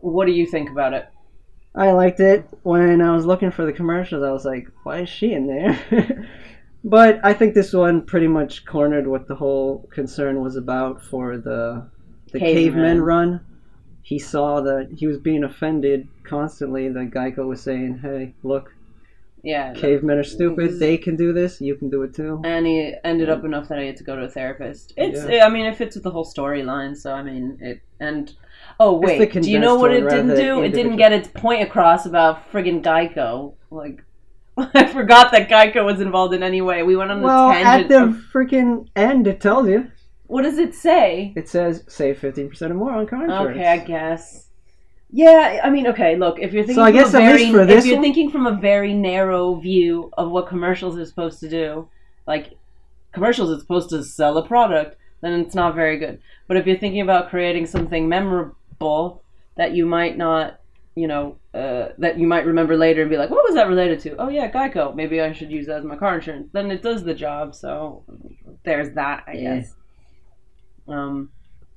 what 0.00 0.26
do 0.26 0.32
you 0.32 0.46
think 0.46 0.70
about 0.70 0.94
it? 0.94 1.08
I 1.74 1.92
liked 1.92 2.20
it. 2.20 2.46
When 2.62 3.00
I 3.00 3.14
was 3.14 3.26
looking 3.26 3.50
for 3.50 3.64
the 3.64 3.72
commercials, 3.72 4.24
I 4.24 4.32
was 4.32 4.44
like, 4.44 4.68
why 4.82 5.00
is 5.02 5.08
she 5.08 5.32
in 5.32 5.46
there? 5.46 6.28
but 6.84 7.20
I 7.22 7.32
think 7.32 7.54
this 7.54 7.72
one 7.72 8.02
pretty 8.02 8.26
much 8.26 8.64
cornered 8.64 9.06
what 9.06 9.28
the 9.28 9.36
whole 9.36 9.88
concern 9.92 10.40
was 10.42 10.56
about 10.56 11.02
for 11.02 11.38
the 11.38 11.88
the 12.32 12.38
Caveman. 12.38 12.54
caveman 12.54 13.02
run. 13.02 13.40
He 14.02 14.18
saw 14.18 14.60
that 14.62 14.88
he 14.96 15.06
was 15.06 15.18
being 15.18 15.44
offended 15.44 16.08
constantly. 16.24 16.88
That 16.88 17.10
Geico 17.10 17.46
was 17.46 17.60
saying, 17.60 18.00
"Hey, 18.02 18.34
look, 18.42 18.72
Yeah, 19.42 19.72
cavemen 19.74 20.18
are 20.18 20.24
stupid. 20.24 20.70
Mm-hmm. 20.70 20.78
They 20.78 20.98
can 20.98 21.16
do 21.16 21.32
this. 21.32 21.60
You 21.60 21.74
can 21.74 21.88
do 21.90 22.02
it 22.02 22.14
too." 22.14 22.40
and 22.44 22.66
he 22.66 22.94
ended 23.04 23.28
up 23.30 23.44
enough 23.44 23.68
that 23.68 23.78
I 23.78 23.84
had 23.84 23.96
to 23.96 24.04
go 24.04 24.16
to 24.16 24.22
a 24.22 24.28
therapist. 24.28 24.92
It's, 24.96 25.20
I 25.20 25.48
mean, 25.48 25.66
it 25.66 25.76
fits 25.76 25.94
with 25.96 26.04
the 26.04 26.10
whole 26.10 26.24
storyline. 26.26 26.96
So 26.96 27.12
I 27.12 27.22
mean, 27.22 27.58
it 27.60 27.80
and 28.00 28.34
oh 28.78 28.92
wait, 28.98 29.32
do 29.32 29.50
you 29.50 29.58
know 29.58 29.76
what 29.76 29.92
it 29.92 30.08
didn't 30.08 30.36
do? 30.36 30.62
It 30.62 30.70
didn't 30.72 30.96
get 30.96 31.12
its 31.12 31.28
point 31.28 31.62
across 31.62 32.06
about 32.06 32.50
friggin' 32.52 32.82
Geico. 32.82 33.54
Like, 33.70 34.02
I 34.56 34.86
forgot 34.86 35.32
that 35.32 35.48
Geico 35.48 35.84
was 35.84 36.00
involved 36.00 36.34
in 36.34 36.42
any 36.42 36.60
way. 36.60 36.82
We 36.82 36.96
went 36.96 37.10
on 37.10 37.20
the 37.20 37.26
Well, 37.26 37.48
the 37.48 37.54
at 37.56 37.88
the 37.88 38.02
of- 38.04 38.16
freaking 38.32 38.88
end, 38.96 39.26
it 39.26 39.40
tells 39.40 39.68
you. 39.68 39.90
what 40.26 40.42
does 40.42 40.58
it 40.58 40.74
say? 40.74 41.32
It 41.36 41.48
says 41.48 41.84
save 41.88 42.18
fifteen 42.18 42.48
percent 42.50 42.72
or 42.72 42.74
more 42.74 42.92
on 42.92 43.06
car 43.06 43.24
insurance. 43.24 43.56
Okay, 43.56 43.66
I 43.68 43.78
guess. 43.78 44.48
Yeah, 45.12 45.60
I 45.64 45.70
mean, 45.70 45.86
okay. 45.88 46.16
Look, 46.16 46.38
if 46.38 46.52
you're 46.52 46.62
thinking, 46.62 46.76
So 46.76 46.82
I 46.82 46.90
from 46.92 47.00
guess 47.00 47.14
a 47.14 47.22
at 47.22 47.32
very, 47.32 47.50
for 47.52 47.60
if 47.62 47.84
you're 47.84 47.96
one- 47.96 48.02
thinking 48.04 48.30
from 48.30 48.46
a 48.46 48.56
very 48.56 48.94
narrow 48.94 49.56
view 49.56 50.10
of 50.16 50.30
what 50.30 50.46
commercials 50.48 50.96
are 50.98 51.04
supposed 51.04 51.40
to 51.40 51.48
do, 51.48 51.88
like 52.26 52.54
commercials 53.12 53.50
are 53.50 53.58
supposed 53.58 53.90
to 53.90 54.04
sell 54.04 54.38
a 54.38 54.46
product, 54.46 54.96
then 55.20 55.40
it's 55.40 55.54
not 55.54 55.74
very 55.74 55.98
good. 55.98 56.20
But 56.46 56.56
if 56.56 56.66
you're 56.66 56.78
thinking 56.78 57.00
about 57.00 57.28
creating 57.28 57.66
something 57.66 58.08
memorable 58.08 59.22
that 59.56 59.72
you 59.72 59.84
might 59.84 60.16
not, 60.16 60.60
you 60.94 61.08
know, 61.08 61.36
uh, 61.54 61.88
that 61.98 62.18
you 62.18 62.26
might 62.28 62.46
remember 62.46 62.76
later 62.76 63.00
and 63.02 63.10
be 63.10 63.16
like, 63.16 63.30
what 63.30 63.44
was 63.44 63.54
that 63.54 63.68
related 63.68 63.98
to? 64.00 64.16
Oh 64.16 64.28
yeah, 64.28 64.50
Geico. 64.50 64.94
Maybe 64.94 65.20
I 65.20 65.32
should 65.32 65.50
use 65.50 65.66
that 65.66 65.78
as 65.78 65.84
my 65.84 65.96
car 65.96 66.14
insurance. 66.16 66.48
Then 66.52 66.70
it 66.70 66.82
does 66.82 67.02
the 67.02 67.14
job. 67.14 67.54
So 67.54 68.04
there's 68.64 68.94
that, 68.94 69.24
I 69.26 69.32
Yeah. 69.32 69.56
guess. 69.56 69.74
Um, 70.88 71.30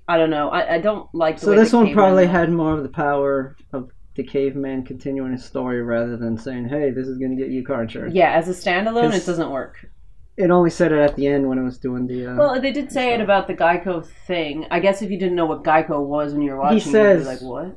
I 0.07 0.17
don't 0.17 0.29
know. 0.29 0.49
I, 0.49 0.75
I 0.75 0.77
don't 0.79 1.13
like. 1.13 1.39
The 1.39 1.45
So 1.45 1.55
this 1.55 1.71
one 1.73 1.93
probably 1.93 2.27
had 2.27 2.51
more 2.51 2.73
of 2.73 2.83
the 2.83 2.89
power 2.89 3.55
of 3.71 3.89
the 4.15 4.23
caveman 4.23 4.83
continuing 4.83 5.31
his 5.31 5.45
story 5.45 5.81
rather 5.81 6.17
than 6.17 6.37
saying, 6.37 6.67
"Hey, 6.69 6.91
this 6.91 7.07
is 7.07 7.17
going 7.17 7.35
to 7.35 7.41
get 7.41 7.51
you 7.51 7.63
car 7.63 7.83
insurance." 7.83 8.13
Yeah, 8.13 8.31
as 8.31 8.47
a 8.47 8.51
standalone, 8.51 9.13
it 9.13 9.25
doesn't 9.25 9.49
work. 9.49 9.89
It 10.35 10.49
only 10.49 10.71
said 10.71 10.91
it 10.91 10.99
at 10.99 11.15
the 11.15 11.27
end 11.27 11.47
when 11.47 11.57
it 11.57 11.63
was 11.63 11.77
doing 11.77 12.07
the. 12.07 12.27
Uh, 12.27 12.35
Well, 12.35 12.61
they 12.61 12.71
did 12.71 12.91
say 12.91 13.13
it 13.13 13.21
about 13.21 13.47
the 13.47 13.53
Geico 13.53 14.05
thing. 14.27 14.65
I 14.71 14.79
guess 14.79 15.01
if 15.01 15.09
you 15.11 15.19
didn't 15.19 15.35
know 15.35 15.45
what 15.45 15.63
Geico 15.63 16.05
was 16.05 16.33
when 16.33 16.41
you 16.41 16.51
were 16.51 16.59
watching, 16.59 16.77
you'd 16.77 16.91
says- 16.91 17.23
be 17.23 17.27
like, 17.27 17.41
"What?" 17.41 17.75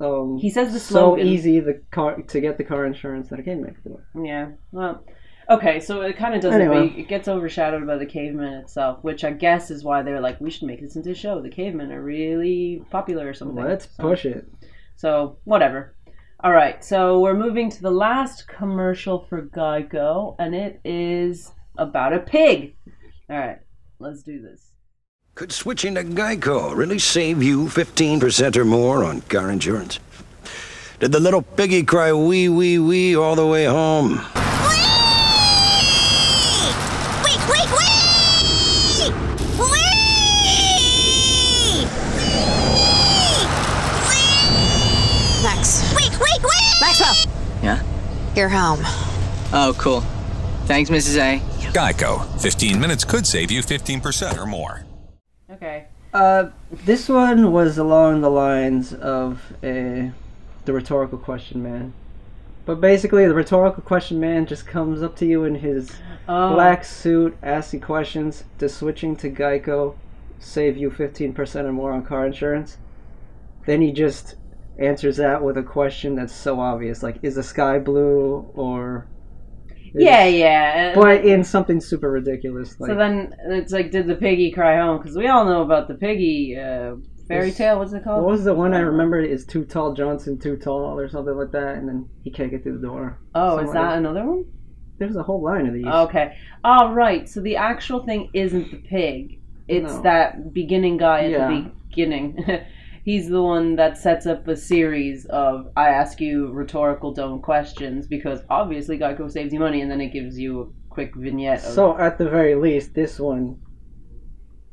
um, 0.00 0.36
he 0.38 0.50
says 0.50 0.72
the 0.72 0.80
so 0.80 1.16
easy 1.16 1.60
the 1.60 1.80
car 1.90 2.20
to 2.20 2.40
get 2.40 2.58
the 2.58 2.64
car 2.64 2.84
insurance 2.84 3.28
that 3.28 3.38
a 3.38 3.42
caveman 3.42 3.74
could 3.82 3.84
do. 3.84 4.24
Yeah. 4.24 4.48
Well, 4.72 5.04
okay. 5.50 5.80
So 5.80 6.00
it 6.02 6.16
kind 6.16 6.34
of 6.34 6.40
doesn't. 6.40 6.60
Anyway. 6.60 6.88
But 6.88 6.98
it 6.98 7.08
gets 7.08 7.28
overshadowed 7.28 7.86
by 7.86 7.96
the 7.98 8.06
caveman 8.06 8.54
itself, 8.54 8.98
which 9.02 9.24
I 9.24 9.30
guess 9.32 9.70
is 9.70 9.84
why 9.84 10.02
they 10.02 10.12
were 10.12 10.20
like, 10.20 10.40
"We 10.40 10.50
should 10.50 10.66
make 10.66 10.80
this 10.80 10.96
into 10.96 11.10
a 11.10 11.14
show." 11.14 11.40
The 11.40 11.50
cavemen 11.50 11.92
are 11.92 12.02
really 12.02 12.82
popular 12.90 13.28
or 13.28 13.34
something. 13.34 13.62
Let's 13.64 13.88
So- 13.96 14.02
push 14.02 14.24
it. 14.24 14.46
So 14.96 15.38
whatever. 15.44 15.94
All 16.44 16.52
right. 16.52 16.82
So 16.84 17.20
we're 17.20 17.34
moving 17.34 17.70
to 17.70 17.82
the 17.82 17.90
last 17.90 18.48
commercial 18.48 19.26
for 19.28 19.42
Geico, 19.42 20.34
and 20.38 20.54
it 20.54 20.80
is 20.84 21.52
about 21.78 22.12
a 22.12 22.18
pig. 22.18 22.74
All 23.30 23.38
right. 23.38 23.58
Let's 24.00 24.22
do 24.22 24.40
this. 24.42 24.70
Could 25.34 25.52
switching 25.52 25.94
to 25.94 26.04
Geico 26.04 26.76
really 26.76 26.98
save 26.98 27.42
you 27.42 27.68
15% 27.68 28.56
or 28.56 28.64
more 28.64 29.04
on 29.04 29.22
car 29.22 29.50
insurance? 29.50 29.98
Did 31.00 31.12
the 31.12 31.20
little 31.20 31.42
piggy 31.42 31.82
cry 31.84 32.12
wee, 32.12 32.48
wee, 32.48 32.78
wee 32.78 33.16
all 33.16 33.34
the 33.34 33.46
way 33.46 33.64
home? 33.64 34.20
Wait, 37.24 37.40
wait, 37.48 37.68
wait! 37.72 39.12
Wait! 39.58 39.72
Max. 45.42 45.92
Wait, 45.96 46.10
wait, 46.12 46.42
wait! 46.42 46.74
Maxwell! 46.80 47.14
Yeah? 47.62 47.82
You're 48.36 48.48
home. 48.48 48.80
Oh, 49.52 49.74
cool. 49.78 50.00
Thanks, 50.66 50.88
Mrs. 50.88 51.18
A. 51.18 51.38
Geico. 51.72 52.24
15 52.40 52.80
minutes 52.80 53.04
could 53.04 53.26
save 53.26 53.50
you 53.50 53.60
15% 53.60 54.38
or 54.38 54.46
more. 54.46 54.84
Okay. 55.50 55.86
Uh, 56.14 56.46
this 56.84 57.08
one 57.08 57.52
was 57.52 57.76
along 57.78 58.20
the 58.22 58.30
lines 58.30 58.92
of 58.94 59.52
a 59.62 60.12
the 60.64 60.72
rhetorical 60.72 61.18
question 61.18 61.62
man. 61.62 61.92
But 62.64 62.80
basically, 62.80 63.26
the 63.26 63.34
rhetorical 63.34 63.82
question 63.82 64.20
man 64.20 64.46
just 64.46 64.66
comes 64.66 65.02
up 65.02 65.16
to 65.16 65.26
you 65.26 65.44
in 65.44 65.56
his 65.56 65.90
Oh. 66.28 66.54
black 66.54 66.84
suit, 66.84 67.36
asks 67.42 67.74
you 67.74 67.80
questions. 67.80 68.44
Does 68.58 68.74
switching 68.76 69.16
to 69.16 69.28
Geico 69.30 69.94
save 70.38 70.76
you 70.76 70.88
15% 70.90 71.64
or 71.66 71.72
more 71.72 71.92
on 71.92 72.04
car 72.04 72.24
insurance? 72.24 72.76
Then 73.66 73.80
he 73.82 73.90
just 73.90 74.36
answers 74.82 75.16
that 75.18 75.42
with 75.42 75.56
a 75.58 75.62
question 75.62 76.16
that's 76.16 76.34
so 76.34 76.60
obvious, 76.60 77.02
like, 77.02 77.18
is 77.22 77.36
the 77.36 77.42
sky 77.42 77.78
blue 77.78 78.50
or. 78.54 79.08
Yeah, 79.94 80.24
yeah. 80.24 80.94
But 80.94 81.24
in 81.24 81.44
something 81.44 81.80
super 81.80 82.10
ridiculous. 82.10 82.80
Like, 82.80 82.90
so 82.90 82.96
then 82.96 83.34
it's 83.50 83.72
like, 83.72 83.90
did 83.90 84.06
the 84.06 84.14
piggy 84.14 84.50
cry 84.50 84.78
home? 84.78 84.98
Because 84.98 85.16
we 85.16 85.26
all 85.28 85.44
know 85.44 85.62
about 85.62 85.86
the 85.88 85.94
piggy 85.94 86.56
uh, 86.58 86.94
Fairy 87.28 87.52
tale, 87.52 87.78
what's 87.78 87.92
it 87.92 88.04
called? 88.04 88.22
What 88.24 88.32
was 88.32 88.44
the 88.44 88.54
one 88.54 88.74
I 88.74 88.80
remember? 88.80 89.20
Is 89.20 89.44
Too 89.44 89.64
Tall 89.64 89.94
Jones 89.94 90.24
Too 90.24 90.56
Tall 90.56 90.98
or 90.98 91.08
something 91.08 91.34
like 91.34 91.52
that, 91.52 91.76
and 91.76 91.88
then 91.88 92.08
he 92.24 92.30
can't 92.30 92.50
get 92.50 92.62
through 92.62 92.78
the 92.78 92.86
door. 92.86 93.18
Oh, 93.34 93.50
Something 93.56 93.66
is 93.68 93.72
that 93.74 93.98
another 93.98 94.24
one? 94.24 94.44
There's 94.98 95.16
a 95.16 95.22
whole 95.22 95.42
line 95.42 95.66
of 95.66 95.74
these. 95.74 95.86
Okay. 95.86 96.36
All 96.64 96.92
right. 96.94 97.28
So 97.28 97.40
the 97.40 97.56
actual 97.56 98.04
thing 98.04 98.30
isn't 98.34 98.70
the 98.70 98.76
pig. 98.78 99.40
It's 99.68 99.94
No. 99.94 100.02
that 100.02 100.52
beginning 100.52 100.96
guy 100.96 101.24
at 101.24 101.30
Yeah. 101.30 101.48
the 101.48 101.70
beginning. 101.88 102.44
He's 103.04 103.28
the 103.28 103.42
one 103.42 103.76
that 103.76 103.98
sets 103.98 104.26
up 104.26 104.46
a 104.46 104.56
series 104.56 105.26
of 105.26 105.68
I 105.76 105.88
ask 105.88 106.20
you 106.20 106.52
rhetorical 106.52 107.12
dumb 107.12 107.40
questions 107.40 108.06
because 108.06 108.40
obviously 108.48 108.98
Geico 108.98 109.30
saves 109.30 109.52
you 109.52 109.58
money 109.58 109.80
and 109.80 109.90
then 109.90 110.00
it 110.00 110.12
gives 110.12 110.38
you 110.38 110.60
a 110.60 110.94
quick 110.94 111.14
vignette 111.16 111.64
of 111.64 111.72
So 111.72 111.98
at 111.98 112.18
the 112.18 112.28
very 112.28 112.54
least, 112.54 112.94
this 112.94 113.18
one 113.18 113.58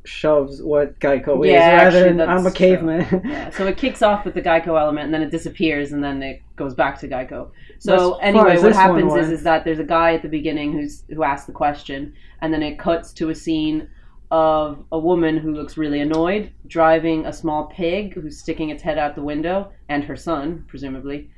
shoves 0.04 0.62
what 0.62 0.98
Geico 1.00 1.44
is 1.44 1.50
Yeah, 1.50 1.84
rather 1.84 1.98
actually, 1.98 2.16
than 2.18 2.28
I'm 2.28 2.46
a 2.46 2.52
caveman. 2.52 3.22
Yeah, 3.24 3.50
so 3.50 3.66
it 3.66 3.76
kicks 3.76 4.00
off 4.00 4.24
with 4.24 4.34
the 4.34 4.42
Geico 4.42 4.80
element 4.80 5.06
and 5.06 5.14
then 5.14 5.22
it 5.22 5.30
disappears 5.30 5.92
and 5.92 6.02
then 6.02 6.22
it 6.22 6.40
goes 6.56 6.74
back 6.74 7.00
to 7.00 7.08
Geico. 7.08 7.50
So 7.80 8.16
anyway, 8.18 8.58
what 8.58 8.74
happens 8.74 9.14
is 9.14 9.30
is 9.30 9.42
that 9.42 9.64
there's 9.64 9.78
a 9.78 9.84
guy 9.84 10.14
at 10.14 10.22
the 10.22 10.28
beginning 10.28 10.72
who's 10.72 11.02
who 11.08 11.24
asks 11.24 11.46
the 11.46 11.52
question 11.52 12.14
and 12.40 12.54
then 12.54 12.62
it 12.62 12.78
cuts 12.78 13.12
to 13.14 13.30
a 13.30 13.34
scene 13.34 13.88
of 14.30 14.84
a 14.92 14.98
woman 14.98 15.36
who 15.36 15.52
looks 15.52 15.76
really 15.76 16.00
annoyed 16.00 16.52
driving 16.66 17.26
a 17.26 17.32
small 17.32 17.66
pig 17.66 18.14
who's 18.14 18.38
sticking 18.38 18.70
its 18.70 18.82
head 18.82 18.96
out 18.96 19.14
the 19.14 19.22
window 19.22 19.72
and 19.88 20.04
her 20.04 20.16
son, 20.16 20.64
presumably, 20.68 21.30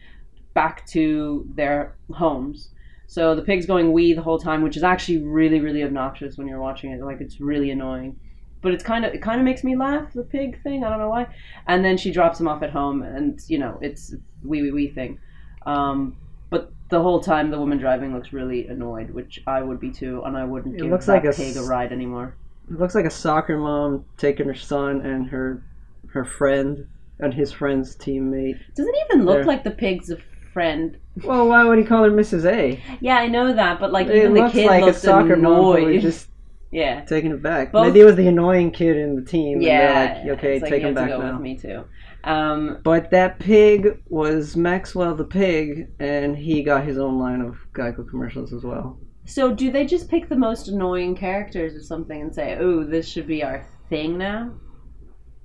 back 0.55 0.87
to 0.87 1.49
their 1.55 1.97
homes. 2.13 2.71
So 3.07 3.35
the 3.35 3.43
pig's 3.43 3.67
going 3.67 3.93
wee 3.93 4.13
the 4.13 4.23
whole 4.23 4.39
time, 4.39 4.63
which 4.63 4.77
is 4.77 4.83
actually 4.83 5.19
really, 5.19 5.61
really 5.61 5.83
obnoxious 5.83 6.37
when 6.37 6.49
you're 6.49 6.61
watching 6.61 6.93
it. 6.93 7.03
Like 7.03 7.21
it's 7.21 7.41
really 7.41 7.71
annoying. 7.71 8.19
But 8.61 8.73
it's 8.73 8.85
kind 8.85 9.05
of 9.05 9.13
it 9.13 9.21
kind 9.21 9.41
of 9.41 9.45
makes 9.45 9.65
me 9.65 9.77
laugh 9.77 10.13
the 10.13 10.23
pig 10.23 10.63
thing. 10.63 10.85
I 10.85 10.89
don't 10.89 10.99
know 10.99 11.09
why. 11.09 11.27
And 11.67 11.85
then 11.85 11.97
she 11.97 12.13
drops 12.13 12.39
him 12.39 12.47
off 12.47 12.63
at 12.63 12.71
home, 12.71 13.03
and 13.03 13.41
you 13.49 13.59
know 13.59 13.79
it's 13.83 14.15
wee 14.43 14.63
wee 14.63 14.71
wee 14.71 14.89
thing. 14.89 15.19
Um, 15.67 16.17
but 16.49 16.73
the 16.91 17.03
whole 17.03 17.21
time 17.21 17.51
the 17.51 17.59
woman 17.59 17.79
driving 17.79 18.15
looks 18.15 18.33
really 18.33 18.67
annoyed, 18.69 19.11
which 19.11 19.43
I 19.47 19.63
would 19.63 19.81
be 19.81 19.91
too, 19.91 20.23
and 20.25 20.37
I 20.37 20.45
wouldn't 20.45 20.77
It 20.77 20.83
give 20.83 20.91
looks 20.91 21.07
that 21.07 21.25
like 21.25 21.25
a 21.25 21.33
pig 21.33 21.57
a 21.57 21.63
ride 21.63 21.93
anymore. 21.93 22.37
It 22.73 22.79
looks 22.81 22.95
like 22.95 23.05
a 23.05 23.11
soccer 23.11 23.59
mom 23.59 24.05
taking 24.17 24.47
her 24.47 24.55
son 24.55 25.01
and 25.03 25.29
her 25.29 25.63
her 26.09 26.25
friend 26.25 26.87
and 27.21 27.33
his 27.33 27.53
friend's 27.53 27.97
teammate. 27.97 28.59
Doesn't 28.75 28.95
even 29.11 29.25
look 29.25 29.47
like 29.47 29.63
the 29.65 29.71
pig's 29.71 30.11
a 30.11 30.17
friend? 30.53 30.97
Well, 31.25 31.49
why 31.49 31.65
would 31.65 31.79
he 31.79 31.85
call 31.85 32.05
her 32.05 32.11
Mrs. 32.11 32.45
A? 32.45 32.83
Yeah, 33.01 33.17
I 33.17 33.29
know 33.29 33.53
that, 33.53 33.79
but 33.81 33.93
like 33.93 34.09
it 34.09 34.17
even 34.17 34.35
the 34.35 34.41
looks 34.43 34.53
kid 34.55 34.67
like 34.67 34.85
a 34.85 34.93
soccer 34.95 35.37
mom 35.37 35.55
who 35.65 35.73
annoyed. 35.77 35.95
was 35.95 36.03
just 36.03 36.29
yeah. 36.71 37.05
taking 37.05 37.31
it 37.33 37.43
back. 37.43 37.73
Both- 37.73 37.87
Maybe 37.87 38.01
it 38.01 38.05
was 38.05 38.17
the 38.17 38.27
annoying 38.29 38.71
kid 38.71 38.97
in 38.97 39.17
the 39.17 39.23
team. 39.23 39.61
Yeah, 39.61 40.03
and 40.03 40.29
they're 40.29 40.35
like, 40.35 40.39
okay, 40.39 40.55
it's 40.55 40.63
like 40.63 40.71
take 40.73 40.83
you 40.83 40.89
him 40.89 40.97
have 40.97 41.05
to 41.07 41.11
back 41.11 41.19
go 41.21 41.27
now. 41.27 41.33
with 41.35 41.41
me 41.43 41.57
too. 41.59 41.85
Um, 42.25 42.79
But 42.85 43.11
that 43.11 43.39
pig 43.39 44.01
was 44.09 44.57
Maxwell 44.57 45.15
the 45.15 45.25
pig, 45.25 45.89
and 45.99 46.37
he 46.37 46.63
got 46.63 46.85
his 46.85 46.97
own 46.99 47.19
line 47.19 47.41
of 47.41 47.57
Geico 47.75 48.09
commercials 48.09 48.53
as 48.53 48.63
well. 48.65 48.99
So 49.25 49.55
do 49.55 49.71
they 49.71 49.87
just 49.87 50.09
pick 50.11 50.29
the 50.29 50.37
most 50.37 50.69
annoying 50.69 51.15
characters 51.15 51.75
or 51.75 51.83
something 51.83 52.21
and 52.21 52.35
say, 52.35 52.57
"Oh, 52.59 52.85
this 52.85 53.07
should 53.09 53.27
be 53.27 53.43
our 53.45 53.65
thing 53.89 54.19
now"? 54.19 54.53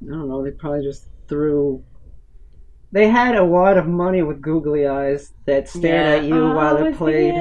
I 0.02 0.12
don't 0.12 0.28
know. 0.30 0.44
They 0.44 0.52
probably 0.52 0.84
just 0.84 1.08
threw. 1.28 1.84
They 2.92 3.08
had 3.10 3.36
a 3.36 3.46
wad 3.46 3.78
of 3.78 3.88
money 3.88 4.24
with 4.24 4.42
googly 4.42 4.88
eyes 4.88 5.34
that 5.46 5.68
stared 5.68 6.20
at 6.22 6.24
you 6.24 6.36
while 6.36 6.84
they 6.84 6.94
played. 6.94 7.34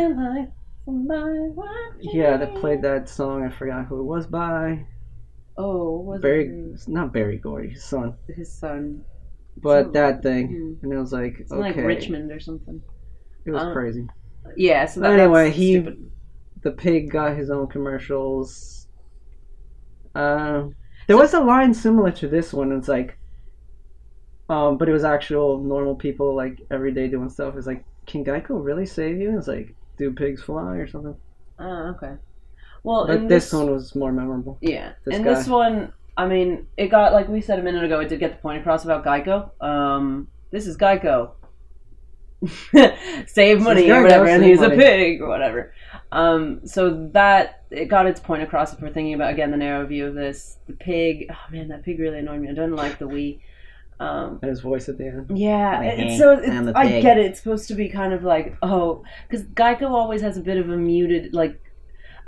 Yeah, 2.00 2.36
they 2.36 2.46
played 2.60 2.82
that 2.82 3.08
song. 3.08 3.44
I 3.44 3.50
forgot 3.50 3.86
who 3.86 4.00
it 4.00 4.04
was 4.04 4.26
by. 4.26 4.86
Oh, 5.58 6.00
was 6.00 6.20
Barry, 6.20 6.48
it 6.48 6.88
not 6.88 7.12
Berry 7.12 7.38
Gordy, 7.38 7.70
his 7.70 7.84
son. 7.84 8.14
his 8.28 8.52
son? 8.52 9.02
But 9.62 9.94
that 9.94 10.22
thing, 10.22 10.48
Mhm. 10.48 10.82
and 10.82 10.92
it 10.92 10.98
was 10.98 11.12
like, 11.14 11.40
It's 11.40 11.50
okay, 11.50 11.62
like 11.62 11.76
Richmond 11.76 12.30
or 12.30 12.38
something. 12.40 12.82
it 13.46 13.50
was 13.52 13.62
Uh, 13.62 13.72
crazy. 13.72 14.06
Yeah. 14.56 14.84
So 14.84 15.00
that, 15.00 15.18
anyway, 15.18 15.44
that's 15.44 15.56
he, 15.56 15.72
stupid. 15.80 16.10
The 16.66 16.72
pig, 16.72 17.12
got 17.12 17.36
his 17.36 17.48
own 17.48 17.68
commercials. 17.68 18.88
Uh, 20.16 20.64
there 21.06 21.16
was 21.16 21.32
a 21.32 21.40
line 21.40 21.72
similar 21.72 22.10
to 22.10 22.26
this 22.26 22.52
one. 22.52 22.72
It's 22.72 22.88
like, 22.88 23.16
um, 24.48 24.76
but 24.76 24.88
it 24.88 24.92
was 24.92 25.04
actual 25.04 25.62
normal 25.62 25.94
people 25.94 26.34
like 26.34 26.60
every 26.72 26.92
day 26.92 27.06
doing 27.06 27.30
stuff. 27.30 27.54
It's 27.56 27.68
like, 27.68 27.84
can 28.08 28.24
Geico 28.24 28.62
really 28.64 28.84
save 28.84 29.18
you? 29.18 29.38
It's 29.38 29.46
like, 29.46 29.76
do 29.96 30.12
pigs 30.12 30.42
fly 30.42 30.76
or 30.76 30.88
something? 30.88 31.16
Oh, 31.60 31.94
okay. 31.96 32.14
Well, 32.82 33.06
But 33.06 33.16
in 33.16 33.28
this, 33.28 33.52
one 33.52 33.70
was 33.70 33.94
more 33.94 34.10
memorable. 34.10 34.58
Yeah. 34.60 34.94
This 35.04 35.14
and 35.14 35.24
guy. 35.24 35.34
this 35.34 35.46
one, 35.46 35.92
I 36.16 36.26
mean, 36.26 36.66
it 36.76 36.88
got 36.88 37.12
like 37.12 37.28
we 37.28 37.40
said 37.40 37.60
a 37.60 37.62
minute 37.62 37.84
ago. 37.84 38.00
It 38.00 38.08
did 38.08 38.18
get 38.18 38.32
the 38.32 38.42
point 38.42 38.60
across 38.60 38.84
about 38.84 39.04
Geico. 39.04 39.50
Um, 39.62 40.26
this 40.50 40.66
is 40.66 40.76
Geico. 40.76 41.30
Save 43.26 43.60
money 43.60 43.88
or 43.90 44.02
whatever, 44.02 44.26
and 44.26 44.44
he's 44.44 44.60
a 44.60 44.70
pig 44.70 45.22
or 45.22 45.28
whatever. 45.28 45.72
Um, 46.12 46.60
so 46.64 47.08
that 47.12 47.62
it 47.70 47.86
got 47.86 48.06
its 48.06 48.20
point 48.20 48.42
across. 48.42 48.72
If 48.72 48.80
we're 48.80 48.90
thinking 48.92 49.14
about 49.14 49.32
again 49.32 49.50
the 49.50 49.56
narrow 49.56 49.84
view 49.86 50.06
of 50.06 50.14
this, 50.14 50.58
the 50.66 50.72
pig. 50.72 51.26
Oh 51.30 51.50
man, 51.52 51.68
that 51.68 51.82
pig 51.82 51.98
really 51.98 52.18
annoyed 52.20 52.40
me. 52.40 52.48
I 52.48 52.52
didn't 52.52 52.76
like 52.76 52.98
the 52.98 53.08
wee. 53.08 53.40
Um, 53.98 54.38
And 54.42 54.50
his 54.50 54.60
voice 54.60 54.88
at 54.90 54.98
the 54.98 55.06
end. 55.06 55.38
yeah, 55.38 55.78
Like, 55.78 55.98
it's 55.98 56.18
so 56.18 56.32
it's, 56.32 56.76
I 56.76 56.86
pig." 56.86 57.02
get 57.02 57.16
it. 57.18 57.26
It's 57.26 57.38
supposed 57.40 57.66
to 57.68 57.74
be 57.74 57.88
kind 57.88 58.12
of 58.12 58.22
like 58.22 58.56
oh, 58.62 59.02
because 59.28 59.44
Geico 59.46 59.90
always 59.90 60.20
has 60.22 60.36
a 60.36 60.42
bit 60.42 60.58
of 60.58 60.68
a 60.70 60.76
muted 60.76 61.32
like. 61.34 61.60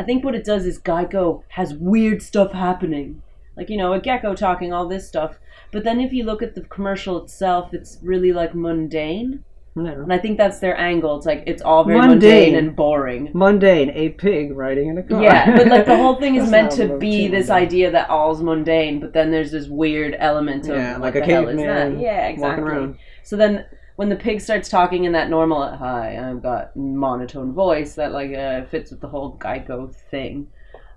I 0.00 0.04
think 0.04 0.24
what 0.24 0.34
it 0.34 0.44
does 0.44 0.64
is 0.64 0.78
Geico 0.80 1.42
has 1.48 1.74
weird 1.74 2.22
stuff 2.22 2.52
happening, 2.52 3.22
like 3.56 3.68
you 3.68 3.76
know 3.76 3.92
a 3.92 4.00
gecko 4.00 4.34
talking 4.34 4.72
all 4.72 4.86
this 4.88 5.06
stuff. 5.06 5.38
But 5.70 5.84
then 5.84 6.00
if 6.00 6.12
you 6.12 6.24
look 6.24 6.42
at 6.42 6.54
the 6.54 6.62
commercial 6.62 7.22
itself, 7.22 7.74
it's 7.74 7.98
really 8.02 8.32
like 8.32 8.54
mundane, 8.54 9.44
No. 9.74 9.92
and 9.92 10.12
I 10.12 10.18
think 10.18 10.38
that's 10.38 10.58
their 10.58 10.76
angle. 10.76 11.16
It's 11.16 11.26
like 11.26 11.44
it's 11.46 11.62
all 11.62 11.84
very 11.84 11.98
Mundane. 12.00 12.18
mundane 12.18 12.54
and 12.56 12.74
boring. 12.76 13.30
Mundane, 13.32 13.90
a 13.90 14.08
pig 14.10 14.56
riding 14.56 14.88
in 14.88 14.98
a 14.98 15.02
car. 15.02 15.22
Yeah, 15.22 15.56
but 15.56 15.68
like 15.68 15.86
the 15.86 15.96
whole 15.96 16.16
thing 16.16 16.34
is 16.40 16.50
meant 16.50 16.72
to 16.72 16.98
be 16.98 17.28
this 17.28 17.48
mundane. 17.48 17.66
idea 17.66 17.90
that 17.92 18.10
all's 18.10 18.42
mundane, 18.42 18.98
but 19.00 19.12
then 19.12 19.30
there's 19.30 19.52
this 19.52 19.68
weird 19.68 20.16
element 20.18 20.68
of 20.68 20.76
Yeah, 20.76 20.96
like 20.96 21.14
a 21.14 21.20
the 21.20 21.26
hell 21.26 21.48
is 21.48 21.56
caveman? 21.56 22.00
Yeah, 22.00 22.26
exactly. 22.28 22.98
So 23.22 23.36
then 23.36 23.66
when 23.96 24.08
the 24.08 24.16
pig 24.16 24.40
starts 24.40 24.68
talking 24.68 25.04
in 25.04 25.12
that 25.12 25.28
normal 25.30 25.76
hi, 25.76 26.18
I've 26.18 26.42
got 26.42 26.74
monotone 26.76 27.52
voice 27.52 27.94
that 27.94 28.12
like 28.12 28.32
uh, 28.34 28.64
fits 28.66 28.90
with 28.90 29.00
the 29.00 29.08
whole 29.08 29.36
Geico 29.38 29.94
thing. 30.10 30.48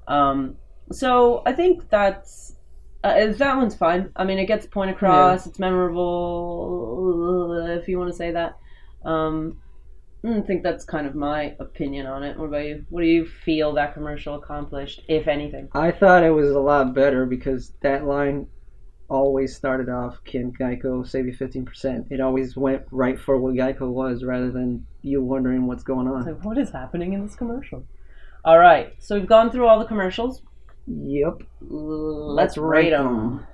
Um, 0.07 0.55
so 0.91 1.41
I 1.45 1.53
think 1.53 1.89
that's 1.89 2.55
uh, 3.03 3.33
that 3.33 3.57
one's 3.57 3.75
fine. 3.75 4.11
I 4.15 4.23
mean, 4.23 4.39
it 4.39 4.45
gets 4.45 4.65
the 4.65 4.71
point 4.71 4.91
across. 4.91 5.47
It's 5.47 5.59
memorable, 5.59 7.67
if 7.69 7.87
you 7.87 7.97
want 7.97 8.11
to 8.11 8.17
say 8.17 8.31
that. 8.31 8.57
Um, 9.03 9.57
I 10.23 10.41
think 10.41 10.61
that's 10.61 10.85
kind 10.85 11.07
of 11.07 11.15
my 11.15 11.55
opinion 11.59 12.05
on 12.05 12.23
it. 12.23 12.37
What 12.37 12.45
about 12.45 12.65
you? 12.65 12.85
What 12.89 13.01
do 13.01 13.07
you 13.07 13.25
feel 13.25 13.73
that 13.73 13.95
commercial 13.95 14.35
accomplished, 14.35 15.01
if 15.07 15.27
anything? 15.27 15.69
I 15.73 15.91
thought 15.91 16.23
it 16.23 16.29
was 16.29 16.51
a 16.51 16.59
lot 16.59 16.93
better 16.93 17.25
because 17.25 17.73
that 17.81 18.05
line 18.05 18.47
always 19.09 19.55
started 19.55 19.89
off, 19.89 20.23
"Can 20.23 20.53
Geico 20.53 21.07
save 21.07 21.25
you 21.25 21.33
fifteen 21.33 21.65
percent?" 21.65 22.05
It 22.11 22.21
always 22.21 22.55
went 22.55 22.83
right 22.91 23.19
for 23.19 23.37
what 23.37 23.55
Geico 23.55 23.91
was, 23.91 24.23
rather 24.23 24.51
than 24.51 24.85
you 25.01 25.23
wondering 25.23 25.65
what's 25.65 25.83
going 25.83 26.07
on. 26.07 26.23
So 26.23 26.33
what 26.43 26.59
is 26.59 26.69
happening 26.69 27.13
in 27.13 27.25
this 27.25 27.35
commercial? 27.35 27.83
All 28.45 28.59
right, 28.59 28.93
so 28.99 29.15
we've 29.15 29.27
gone 29.27 29.49
through 29.49 29.67
all 29.67 29.79
the 29.79 29.85
commercials. 29.85 30.43
Yep. 30.87 31.43
Let's 31.61 32.57
rate 32.57 32.89
them. 32.91 33.45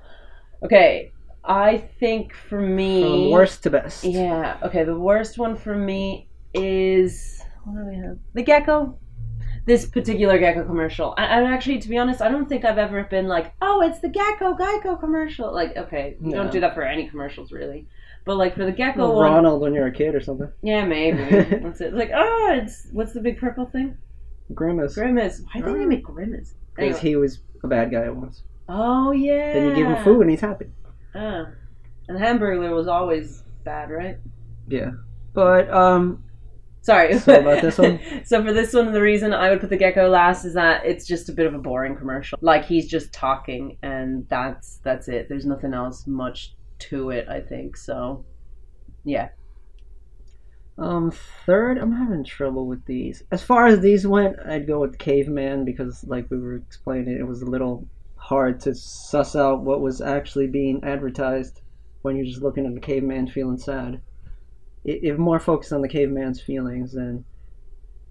Okay, 0.63 1.12
I 1.44 1.78
think 2.00 2.34
for 2.34 2.60
me, 2.62 3.04
From 3.04 3.32
worst 3.32 3.63
to 3.63 3.70
best. 3.70 4.04
Yeah. 4.04 4.58
Okay, 4.63 4.84
the 4.84 4.98
worst 4.98 5.38
one 5.38 5.56
for 5.56 5.76
me 5.76 6.30
is 6.54 7.42
what 7.63 7.76
do 7.84 7.86
we 7.90 7.96
have? 7.98 8.18
The 8.34 8.44
gecko. 8.44 8.98
This 9.66 9.86
particular 9.86 10.40
gecko 10.40 10.63
commercial. 10.63 11.13
I, 11.18 11.26
I 11.26 11.44
actually, 11.52 11.80
to 11.80 11.90
be 11.90 11.98
honest, 11.98 12.22
I 12.22 12.30
don't 12.30 12.48
think 12.48 12.63
I've 12.63 12.78
ever 12.78 13.04
been 13.04 13.28
like, 13.28 13.54
oh, 13.62 13.82
it's 13.82 14.00
the 14.00 14.08
gecko 14.08 14.56
Geico 14.56 14.98
commercial. 14.98 15.54
Like, 15.54 15.76
okay, 15.76 16.16
you 16.22 16.32
No. 16.32 16.38
don't 16.44 16.52
do 16.54 16.62
that 16.62 16.74
for 16.74 16.84
any 16.84 17.10
commercials 17.10 17.52
really, 17.52 17.86
but 18.26 18.38
like 18.38 18.56
for 18.56 18.63
the 18.66 18.72
gecko 18.72 19.13
one, 19.13 19.24
Ronald 19.30 19.60
when 19.62 19.74
you're 19.74 19.88
a 19.88 19.92
kid 19.92 20.16
or 20.16 20.22
something. 20.22 20.50
yeah, 20.62 20.86
maybe. 20.86 21.22
That's 21.62 21.82
it. 21.82 21.94
Like, 21.94 22.12
oh, 22.16 22.60
it's 22.62 22.88
what's 22.94 23.12
the 23.12 23.20
big 23.20 23.38
purple 23.40 23.66
thing? 23.66 23.98
Grimace. 24.54 24.96
Grimace. 24.96 25.42
Why 25.52 25.60
did 25.62 25.76
they 25.76 25.86
make 25.86 26.04
Grimace? 26.04 26.54
Because 26.78 26.98
Anyway. 26.98 27.10
he 27.10 27.16
was 27.16 27.40
a 27.63 27.68
bad 27.68 27.92
guy 27.92 28.04
at 28.04 28.16
once. 28.16 28.44
Oh 28.70 29.12
yeah. 29.12 29.54
Then 29.54 29.70
you 29.70 29.76
give 29.76 29.88
him 29.88 30.04
food 30.04 30.22
and 30.22 30.30
he's 30.30 30.42
happy. 30.42 30.68
Ah. 31.16 31.48
And 32.08 32.18
Hamburglar 32.18 32.74
was 32.74 32.88
always 32.88 33.44
bad, 33.63 33.90
right? 33.90 34.18
Yeah. 34.68 34.92
But 35.34 35.70
um 35.74 36.24
Sorry. 36.82 37.20
So 37.20 37.38
about 37.38 37.62
this 37.62 37.78
one? 37.78 38.00
so 38.24 38.42
for 38.42 38.54
this 38.54 38.74
one, 38.74 38.94
the 38.94 39.02
reason 39.02 39.34
I 39.34 39.50
would 39.50 39.60
put 39.60 39.70
the 39.70 39.76
gecko 39.76 40.08
last 40.08 40.46
is 40.46 40.54
that 40.54 40.86
it's 40.86 41.06
just 41.06 41.28
a 41.28 41.34
bit 41.34 41.46
of 41.46 41.54
a 41.54 41.58
boring 41.58 41.98
commercial. 41.98 42.40
Like 42.42 42.63
he's 42.63 42.88
just 42.88 43.12
talking, 43.12 43.78
and 43.84 44.26
that's 44.30 44.80
that's 44.84 45.10
it. 45.10 45.28
There's 45.28 45.46
nothing 45.46 45.74
else 45.74 46.08
much 46.08 46.56
to 46.80 47.10
it. 47.10 47.28
I 47.28 47.42
think 47.42 47.76
so. 47.76 48.24
Yeah. 49.04 49.30
Um, 50.78 51.12
third, 51.46 51.78
I'm 51.78 51.92
having 51.92 52.24
trouble 52.24 52.68
with 52.68 52.86
these. 52.86 53.24
As 53.32 53.42
far 53.44 53.66
as 53.66 53.80
these 53.80 54.06
went, 54.06 54.38
I'd 54.46 54.68
go 54.68 54.80
with 54.80 55.00
Caveman 55.00 55.66
because, 55.66 56.04
like 56.06 56.30
we 56.30 56.38
were 56.38 56.58
explaining, 56.58 57.18
it 57.18 57.28
was 57.28 57.42
a 57.42 57.50
little 57.50 57.88
hard 58.16 58.60
to 58.60 58.76
suss 58.76 59.36
out 59.36 59.63
what 59.63 59.82
was 59.82 60.02
actually 60.02 60.48
being 60.48 60.84
advertised 60.84 61.62
when 62.02 62.16
you're 62.16 62.26
just 62.26 62.42
looking 62.42 62.66
at 62.66 62.74
the 62.74 62.80
caveman 62.80 63.28
feeling 63.28 63.58
sad. 63.58 64.02
It, 64.84 65.04
it 65.04 65.20
more 65.20 65.40
focused 65.40 65.74
on 65.74 65.82
the 65.82 65.88
caveman's 65.88 66.42
feelings 66.42 66.94
than 66.94 67.26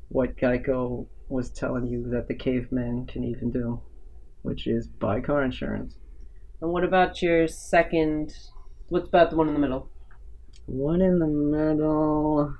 what 0.08 0.36
Geico 0.36 1.06
was 1.28 1.50
telling 1.50 1.86
you 1.86 2.08
that 2.10 2.28
the 2.28 2.34
caveman 2.34 3.06
can 3.06 3.24
even 3.24 3.50
do, 3.50 3.80
which 4.42 4.66
is 4.66 4.86
buy 4.86 5.20
car 5.20 5.42
insurance. 5.42 5.96
And 6.60 6.70
what 6.70 6.84
about 6.84 7.20
your 7.20 7.46
second? 7.46 8.34
What's 8.88 9.08
about 9.08 9.30
the 9.30 9.36
one 9.36 9.48
in 9.48 9.54
the 9.54 9.60
middle? 9.60 9.90
One 10.66 11.00
in 11.00 11.18
the 11.18 11.26
middle. 11.26 12.54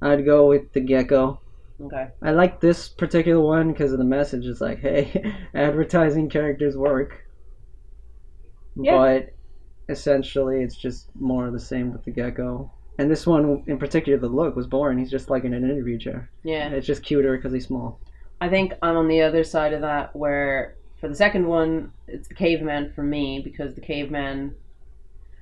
I'd 0.00 0.24
go 0.24 0.48
with 0.48 0.72
the 0.72 0.80
gecko. 0.80 1.40
Okay. 1.80 2.08
I 2.22 2.30
like 2.30 2.60
this 2.60 2.88
particular 2.88 3.40
one 3.40 3.72
because 3.72 3.92
of 3.92 3.98
the 3.98 4.04
message. 4.04 4.46
It's 4.46 4.60
like, 4.60 4.80
hey, 4.80 5.34
advertising 5.54 6.28
characters 6.28 6.76
work. 6.76 7.24
Yeah. 8.76 8.96
But 8.96 9.34
essentially, 9.88 10.62
it's 10.62 10.76
just 10.76 11.08
more 11.18 11.46
of 11.46 11.52
the 11.52 11.60
same 11.60 11.92
with 11.92 12.04
the 12.04 12.10
gecko. 12.10 12.70
And 12.98 13.10
this 13.10 13.26
one 13.26 13.64
in 13.66 13.78
particular, 13.78 14.18
the 14.18 14.28
look 14.28 14.54
was 14.54 14.66
boring. 14.66 14.98
He's 14.98 15.10
just 15.10 15.30
like 15.30 15.44
in 15.44 15.54
an 15.54 15.64
interview 15.64 15.98
chair. 15.98 16.30
Yeah. 16.44 16.68
It's 16.68 16.86
just 16.86 17.02
cuter 17.02 17.36
because 17.36 17.52
he's 17.52 17.66
small. 17.66 18.00
I 18.40 18.48
think 18.48 18.74
I'm 18.82 18.96
on 18.96 19.08
the 19.08 19.22
other 19.22 19.44
side 19.44 19.72
of 19.72 19.82
that 19.82 20.14
where 20.16 20.76
for 21.00 21.08
the 21.08 21.14
second 21.14 21.46
one 21.46 21.92
it's 22.08 22.28
the 22.28 22.34
caveman 22.34 22.92
for 22.92 23.02
me 23.02 23.40
because 23.42 23.74
the 23.74 23.80
caveman 23.80 24.54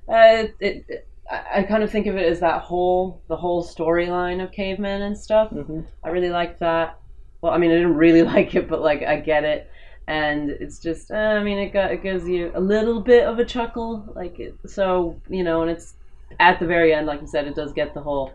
uh, 0.07 0.45
it, 0.59 0.85
it, 0.87 1.07
I 1.31 1.59
I 1.59 1.63
kind 1.63 1.83
of 1.83 1.91
think 1.91 2.07
of 2.07 2.15
it 2.17 2.25
as 2.27 2.39
that 2.41 2.61
whole 2.61 3.21
the 3.27 3.37
whole 3.37 3.63
storyline 3.63 4.43
of 4.43 4.51
caveman 4.51 5.01
and 5.01 5.17
stuff. 5.17 5.51
Mhm. 5.51 5.85
I 6.03 6.09
really 6.09 6.29
liked 6.29 6.59
that. 6.59 6.97
Well, 7.41 7.53
I 7.53 7.57
mean, 7.57 7.71
I 7.71 7.75
didn't 7.75 7.95
really 7.97 8.23
like 8.35 8.55
it, 8.55 8.67
but 8.67 8.81
like 8.81 9.01
I 9.03 9.19
get 9.19 9.43
it, 9.43 9.69
and 10.07 10.49
it's 10.49 10.79
just 10.79 11.11
uh, 11.11 11.15
I 11.15 11.43
mean, 11.43 11.57
it 11.57 11.73
got 11.73 11.91
it 11.91 12.03
gives 12.03 12.27
you 12.27 12.51
a 12.55 12.59
little 12.61 12.99
bit 13.01 13.23
of 13.25 13.39
a 13.39 13.45
chuckle, 13.45 14.11
like 14.15 14.39
it, 14.39 14.55
so 14.67 15.19
you 15.29 15.43
know, 15.43 15.61
and 15.61 15.71
it's 15.71 15.95
at 16.39 16.59
the 16.59 16.65
very 16.65 16.93
end, 16.93 17.07
like 17.07 17.21
you 17.21 17.27
said, 17.27 17.47
it 17.47 17.55
does 17.55 17.73
get 17.73 17.93
the 17.93 18.01
whole. 18.01 18.33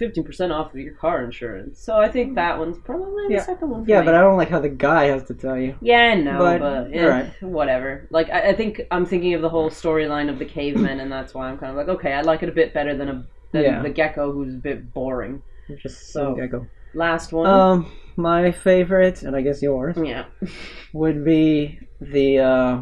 15% 0.00 0.50
off 0.52 0.72
of 0.74 0.78
your 0.80 0.94
car 0.94 1.24
insurance. 1.24 1.80
So 1.80 1.96
I 1.96 2.08
think 2.08 2.34
that 2.34 2.58
one's 2.58 2.78
probably 2.78 3.28
the 3.28 3.34
Yeah. 3.34 3.40
second 3.42 3.70
one. 3.70 3.84
For 3.84 3.90
Yeah, 3.90 4.00
me. 4.00 4.06
but 4.06 4.14
I 4.14 4.20
don't 4.20 4.36
like 4.36 4.50
how 4.50 4.60
the 4.60 4.68
guy 4.68 5.04
has 5.04 5.24
to 5.24 5.34
tell 5.34 5.56
you. 5.58 5.74
Yeah, 5.80 6.14
no, 6.14 6.38
But, 6.38 6.60
but, 6.60 6.90
you're 6.90 7.10
eh, 7.10 7.20
right. 7.22 7.42
whatever. 7.42 8.06
Like, 8.10 8.28
I, 8.30 8.48
I 8.50 8.54
think 8.54 8.82
I'm 8.90 9.06
thinking 9.06 9.34
of 9.34 9.42
the 9.42 9.48
whole 9.48 9.70
storyline 9.70 10.28
of 10.28 10.38
the 10.38 10.44
caveman, 10.44 11.00
and 11.00 11.10
that's 11.10 11.32
why 11.34 11.48
I'm 11.48 11.56
kind 11.58 11.70
of 11.70 11.76
like, 11.76 11.88
okay, 11.88 12.12
I 12.12 12.20
like 12.22 12.42
it 12.42 12.48
a 12.48 12.52
bit 12.52 12.74
better 12.74 12.96
than 12.96 13.08
a 13.08 13.24
than 13.52 13.62
Yeah. 13.62 13.80
the 13.82 13.90
gecko, 13.90 14.32
who's 14.32 14.54
a 14.54 14.58
bit 14.58 14.92
boring. 14.92 15.40
Just 15.78 16.12
So- 16.12 16.34
so 16.34 16.34
gecko. 16.34 16.66
Last 16.94 17.32
one. 17.32 17.46
Um, 17.46 17.86
my 18.16 18.50
favorite, 18.50 19.22
and 19.22 19.36
I 19.36 19.40
guess 19.42 19.62
yours, 19.62 19.96
yeah. 20.02 20.24
would 20.92 21.24
be 21.24 21.78
the 22.00 22.38
uh, 22.40 22.78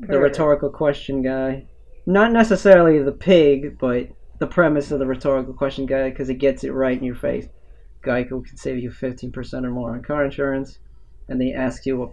the 0.00 0.18
rhetorical 0.18 0.70
question 0.70 1.22
guy. 1.22 1.66
Not 2.06 2.32
necessarily 2.32 3.00
the 3.02 3.12
pig, 3.12 3.78
but 3.78 4.08
the 4.42 4.46
premise 4.48 4.90
of 4.90 4.98
the 4.98 5.06
rhetorical 5.06 5.54
question 5.54 5.86
guy 5.86 6.10
because 6.10 6.28
it 6.28 6.34
gets 6.34 6.64
it 6.64 6.72
right 6.72 6.98
in 6.98 7.04
your 7.04 7.14
face. 7.14 7.46
Geico 8.04 8.44
can 8.44 8.56
save 8.56 8.78
you 8.78 8.90
fifteen 8.90 9.30
percent 9.30 9.64
or 9.64 9.70
more 9.70 9.92
on 9.92 10.02
car 10.02 10.24
insurance, 10.24 10.80
and 11.28 11.40
they 11.40 11.52
ask 11.52 11.86
you 11.86 12.02
a 12.02 12.08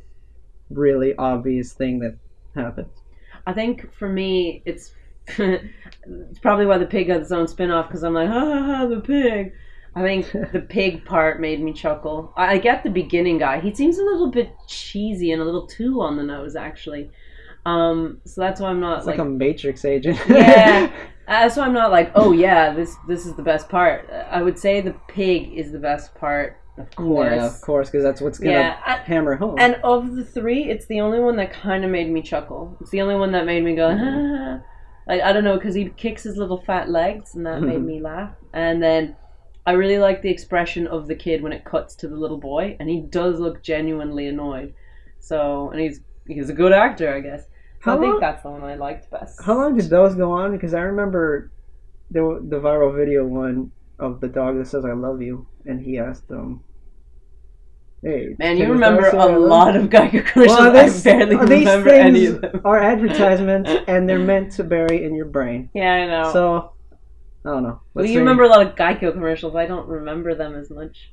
really 0.69 1.15
obvious 1.15 1.73
thing 1.73 1.97
that 2.01 2.15
happens. 2.53 2.91
I 3.47 3.53
think 3.53 3.91
for 3.91 4.07
me, 4.07 4.61
it's 4.67 4.93
it's 5.39 6.39
probably 6.39 6.67
why 6.67 6.77
the 6.77 6.85
pig 6.85 7.07
got 7.07 7.21
its 7.21 7.31
own 7.31 7.47
spin 7.47 7.71
off 7.71 7.87
because 7.87 8.03
I'm 8.03 8.13
like, 8.13 8.29
ha 8.29 8.39
ha 8.39 8.63
ha, 8.63 8.85
the 8.85 8.99
pig. 8.99 9.51
I 9.95 10.03
think 10.03 10.31
the 10.53 10.59
pig 10.69 11.05
part 11.05 11.41
made 11.41 11.59
me 11.63 11.73
chuckle. 11.73 12.31
I, 12.37 12.53
I 12.53 12.57
get 12.59 12.83
the 12.83 12.91
beginning 12.91 13.39
guy. 13.39 13.59
He 13.59 13.73
seems 13.73 13.97
a 13.97 14.03
little 14.03 14.29
bit 14.29 14.51
cheesy 14.67 15.31
and 15.31 15.41
a 15.41 15.45
little 15.45 15.65
too 15.65 15.99
on 16.01 16.15
the 16.15 16.21
nose, 16.23 16.55
actually. 16.55 17.09
Um, 17.65 18.21
so 18.23 18.39
that's 18.41 18.61
why 18.61 18.69
I'm 18.69 18.79
not 18.79 18.99
It's 18.99 19.07
like, 19.07 19.17
a 19.17 19.25
Matrix 19.25 19.83
agent. 19.83 20.19
yeah 20.29 20.91
Uh, 21.29 21.41
that's 21.43 21.55
why 21.57 21.63
i'm 21.65 21.73
not 21.73 21.91
like 21.91 22.11
oh 22.15 22.31
yeah 22.31 22.73
this 22.73 22.95
this 23.07 23.25
is 23.25 23.35
the 23.35 23.43
best 23.43 23.69
part. 23.69 24.09
I 24.31 24.41
would 24.41 24.57
say 24.57 24.81
the 24.81 24.95
pig 25.07 25.53
is 25.53 25.71
the 25.71 25.79
best 25.79 26.15
part 26.15 26.57
of 26.77 26.89
course 26.95 27.35
Yeah, 27.35 27.45
of 27.45 27.61
course, 27.61 27.89
because 27.89 28.03
that's 28.03 28.21
what's 28.21 28.39
gonna 28.39 28.51
Yeah, 28.53 28.79
I- 28.85 28.97
hammer 29.11 29.35
home. 29.35 29.55
and 29.59 29.75
of 29.83 30.15
the 30.15 30.23
three 30.25 30.63
it's 30.73 30.87
the 30.87 31.01
only 31.01 31.19
one 31.19 31.35
that 31.37 31.51
kind 31.53 31.83
of 31.85 31.91
made 31.91 32.09
me 32.09 32.21
chuckle. 32.21 32.75
It's 32.81 32.89
the 32.89 33.01
only 33.01 33.15
one 33.15 33.31
that 33.33 33.45
made 33.45 33.63
me 33.63 33.75
go 33.75 33.89
ah. 33.91 34.61
like 35.07 35.21
i 35.21 35.31
don't 35.33 35.43
know 35.43 35.55
because 35.57 35.75
he 35.75 35.89
kicks 35.89 36.23
his 36.23 36.37
little 36.37 36.61
fat 36.61 36.89
legs 36.89 37.35
and 37.35 37.45
that 37.45 37.61
made 37.61 37.83
me 37.91 38.01
laugh. 38.01 38.31
And 38.53 38.81
then 38.81 39.15
i 39.67 39.73
really 39.73 39.99
like 39.99 40.21
the 40.23 40.31
expression 40.31 40.87
of 40.87 41.07
the 41.07 41.15
kid 41.15 41.43
when 41.43 41.53
it 41.53 41.63
cuts 41.63 41.93
to 41.95 42.07
the 42.07 42.15
little 42.23 42.39
boy 42.39 42.75
and 42.79 42.89
he 42.89 43.01
does 43.01 43.39
look 43.39 43.61
genuinely 43.61 44.25
annoyed. 44.27 44.73
So 45.19 45.69
and 45.71 45.79
he's 45.79 45.99
he's 46.27 46.49
a 46.49 46.53
good 46.53 46.71
actor 46.71 47.13
i 47.13 47.19
guess. 47.19 47.43
so 47.43 47.49
How 47.81 47.97
i 47.97 47.99
think 48.01 48.19
that's 48.19 48.43
the 48.43 48.49
one 48.49 48.63
i 48.63 48.75
liked 48.75 49.09
best 49.11 49.41
How 49.43 49.55
long 49.55 49.75
did 49.77 49.89
those 49.89 50.15
go 50.15 50.31
on? 50.31 50.51
Because 50.51 50.73
I 50.73 50.81
remember 50.81 51.51
the 52.11 52.39
the 52.47 52.59
viral 52.59 52.95
video 52.95 53.25
one 53.25 53.71
of 53.99 54.19
the 54.21 54.27
dog 54.27 54.57
that 54.57 54.67
says 54.67 54.85
"I 54.85 54.93
love 54.93 55.21
you," 55.21 55.47
and 55.65 55.79
he 55.81 55.97
asked 55.99 56.27
them, 56.27 56.63
"Hey, 58.01 58.35
Man, 58.39 58.57
you 58.57 58.71
remember 58.71 59.07
a 59.09 59.37
lot 59.39 59.75
of 59.75 59.89
Geico 59.89 60.25
commercials. 60.25 60.57
Well, 60.57 60.77
I 60.77 60.89
barely 61.03 61.35
remember 61.35 61.89
any 61.89 62.25
of 62.27 62.41
them. 62.41 62.61
are 62.63 62.79
advertisements, 62.79 63.69
and 63.87 64.07
they're 64.07 64.19
meant 64.19 64.53
to 64.53 64.63
bury 64.63 65.03
in 65.03 65.15
your 65.15 65.25
brain. 65.25 65.69
Yeah, 65.75 65.93
I 65.93 66.07
know. 66.07 66.31
So, 66.31 66.73
I 67.45 67.49
don't 67.49 67.63
know. 67.63 67.69
well, 67.69 67.81
Let's 67.95 68.09
you 68.09 68.15
see. 68.15 68.19
remember 68.19 68.43
a 68.43 68.47
lot 68.47 68.65
of 68.65 68.75
Geico 68.75 69.11
commercials. 69.11 69.55
I 69.55 69.65
don't 69.65 69.87
remember 69.87 70.33
them 70.35 70.55
as 70.55 70.69
much. 70.69 71.11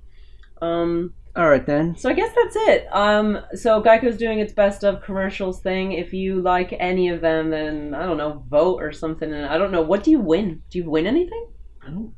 Um, 0.62 1.12
All 1.36 1.48
right 1.48 1.66
then. 1.66 1.94
so 1.96 2.08
I 2.08 2.14
guess 2.14 2.32
that's 2.34 2.56
it. 2.56 2.86
Um, 2.92 3.40
so 3.54 3.82
Geico's 3.82 4.16
doing 4.16 4.38
its 4.38 4.52
best 4.54 4.84
of 4.84 5.02
commercials 5.02 5.60
thing. 5.60 5.92
If 5.92 6.12
you 6.14 6.40
like 6.40 6.74
any 6.80 7.08
of 7.10 7.20
them, 7.20 7.50
then 7.50 7.94
I 7.94 8.04
don't 8.06 8.16
know, 8.16 8.42
vote 8.48 8.82
or 8.82 8.90
something. 8.92 9.30
And 9.32 9.44
I 9.46 9.58
don't 9.58 9.70
know, 9.70 9.82
what 9.82 10.02
do 10.02 10.10
you 10.10 10.18
win? 10.18 10.62
Do 10.70 10.78
you 10.78 10.88
win 10.90 11.06
anything? 11.06 11.48
I 11.86 11.90
don't. 11.90 12.14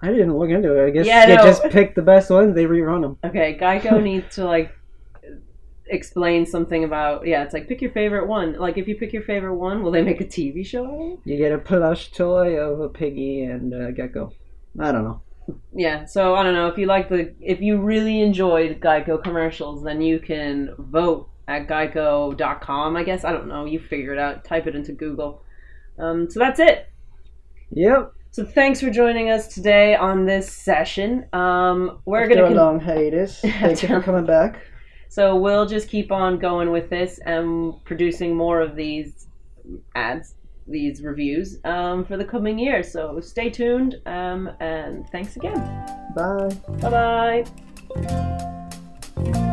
I 0.00 0.08
didn't 0.08 0.36
look 0.38 0.50
into 0.50 0.76
it. 0.80 0.86
I 0.86 0.90
guess 0.90 1.06
Yeah, 1.06 1.26
they 1.26 1.36
no. 1.36 1.42
just 1.44 1.62
pick 1.64 1.94
the 1.94 2.02
best 2.02 2.30
ones. 2.30 2.54
They 2.54 2.64
rerun 2.66 3.02
them. 3.02 3.18
Okay, 3.24 3.58
Geico 3.60 4.02
needs 4.10 4.34
to 4.36 4.44
like 4.44 4.72
explain 5.88 6.46
something 6.46 6.84
about 6.84 7.26
yeah. 7.26 7.42
It's 7.42 7.54
like 7.54 7.68
pick 7.68 7.80
your 7.82 7.90
favorite 7.90 8.26
one. 8.26 8.54
Like 8.58 8.78
if 8.78 8.86
you 8.88 8.96
pick 8.96 9.12
your 9.12 9.22
favorite 9.22 9.54
one, 9.56 9.82
will 9.82 9.90
they 9.90 10.02
make 10.02 10.20
a 10.20 10.24
TV 10.24 10.64
show 10.64 10.84
out 10.86 10.94
of 10.94 11.12
it? 11.12 11.18
You 11.24 11.36
get 11.38 11.52
a 11.52 11.58
plush 11.58 12.10
toy 12.12 12.56
of 12.56 12.80
a 12.80 12.88
piggy 12.88 13.42
and 13.42 13.72
a 13.74 13.92
gecko. 13.92 14.32
I 14.78 14.92
don't 14.92 15.04
know. 15.04 15.22
Yeah 15.74 16.04
so 16.04 16.34
i 16.34 16.42
don't 16.42 16.54
know 16.54 16.68
if 16.68 16.78
you 16.78 16.86
like 16.86 17.08
the 17.08 17.34
if 17.40 17.60
you 17.60 17.78
really 17.80 18.20
enjoyed 18.22 18.80
geico 18.80 19.22
commercials 19.22 19.82
then 19.82 20.00
you 20.00 20.18
can 20.18 20.74
vote 20.78 21.28
at 21.48 21.66
geico.com 21.68 22.96
i 22.96 23.02
guess 23.02 23.24
i 23.24 23.32
don't 23.32 23.46
know 23.48 23.64
you 23.64 23.78
figure 23.78 24.12
it 24.12 24.18
out 24.18 24.44
type 24.44 24.66
it 24.66 24.74
into 24.74 24.92
google 24.92 25.42
um, 25.98 26.28
so 26.30 26.40
that's 26.40 26.58
it 26.60 26.88
Yep. 27.72 28.12
so 28.30 28.44
thanks 28.44 28.80
for 28.80 28.90
joining 28.90 29.30
us 29.30 29.48
today 29.48 29.94
on 29.96 30.26
this 30.26 30.50
session 30.50 31.26
um, 31.32 32.00
we're 32.04 32.28
gonna 32.28 32.44
a 32.44 32.46
con- 32.48 32.56
long 32.56 32.80
hiatus. 32.80 33.40
Thank 33.42 33.82
you 33.82 33.88
for 33.88 34.00
coming 34.00 34.24
back. 34.26 34.60
so 35.08 35.36
we'll 35.36 35.66
just 35.66 35.88
keep 35.88 36.10
on 36.12 36.38
going 36.38 36.70
with 36.70 36.88
this 36.90 37.18
and 37.26 37.74
producing 37.84 38.34
more 38.36 38.60
of 38.60 38.76
these 38.76 39.26
ads 39.94 40.34
these 40.66 41.02
reviews 41.02 41.58
um, 41.64 42.04
for 42.04 42.16
the 42.16 42.24
coming 42.24 42.58
year. 42.58 42.82
So 42.82 43.20
stay 43.20 43.50
tuned 43.50 43.96
um, 44.06 44.50
and 44.60 45.08
thanks 45.10 45.36
again. 45.36 45.58
Bye. 46.14 46.48
Bye 46.80 47.44
bye. 49.16 49.50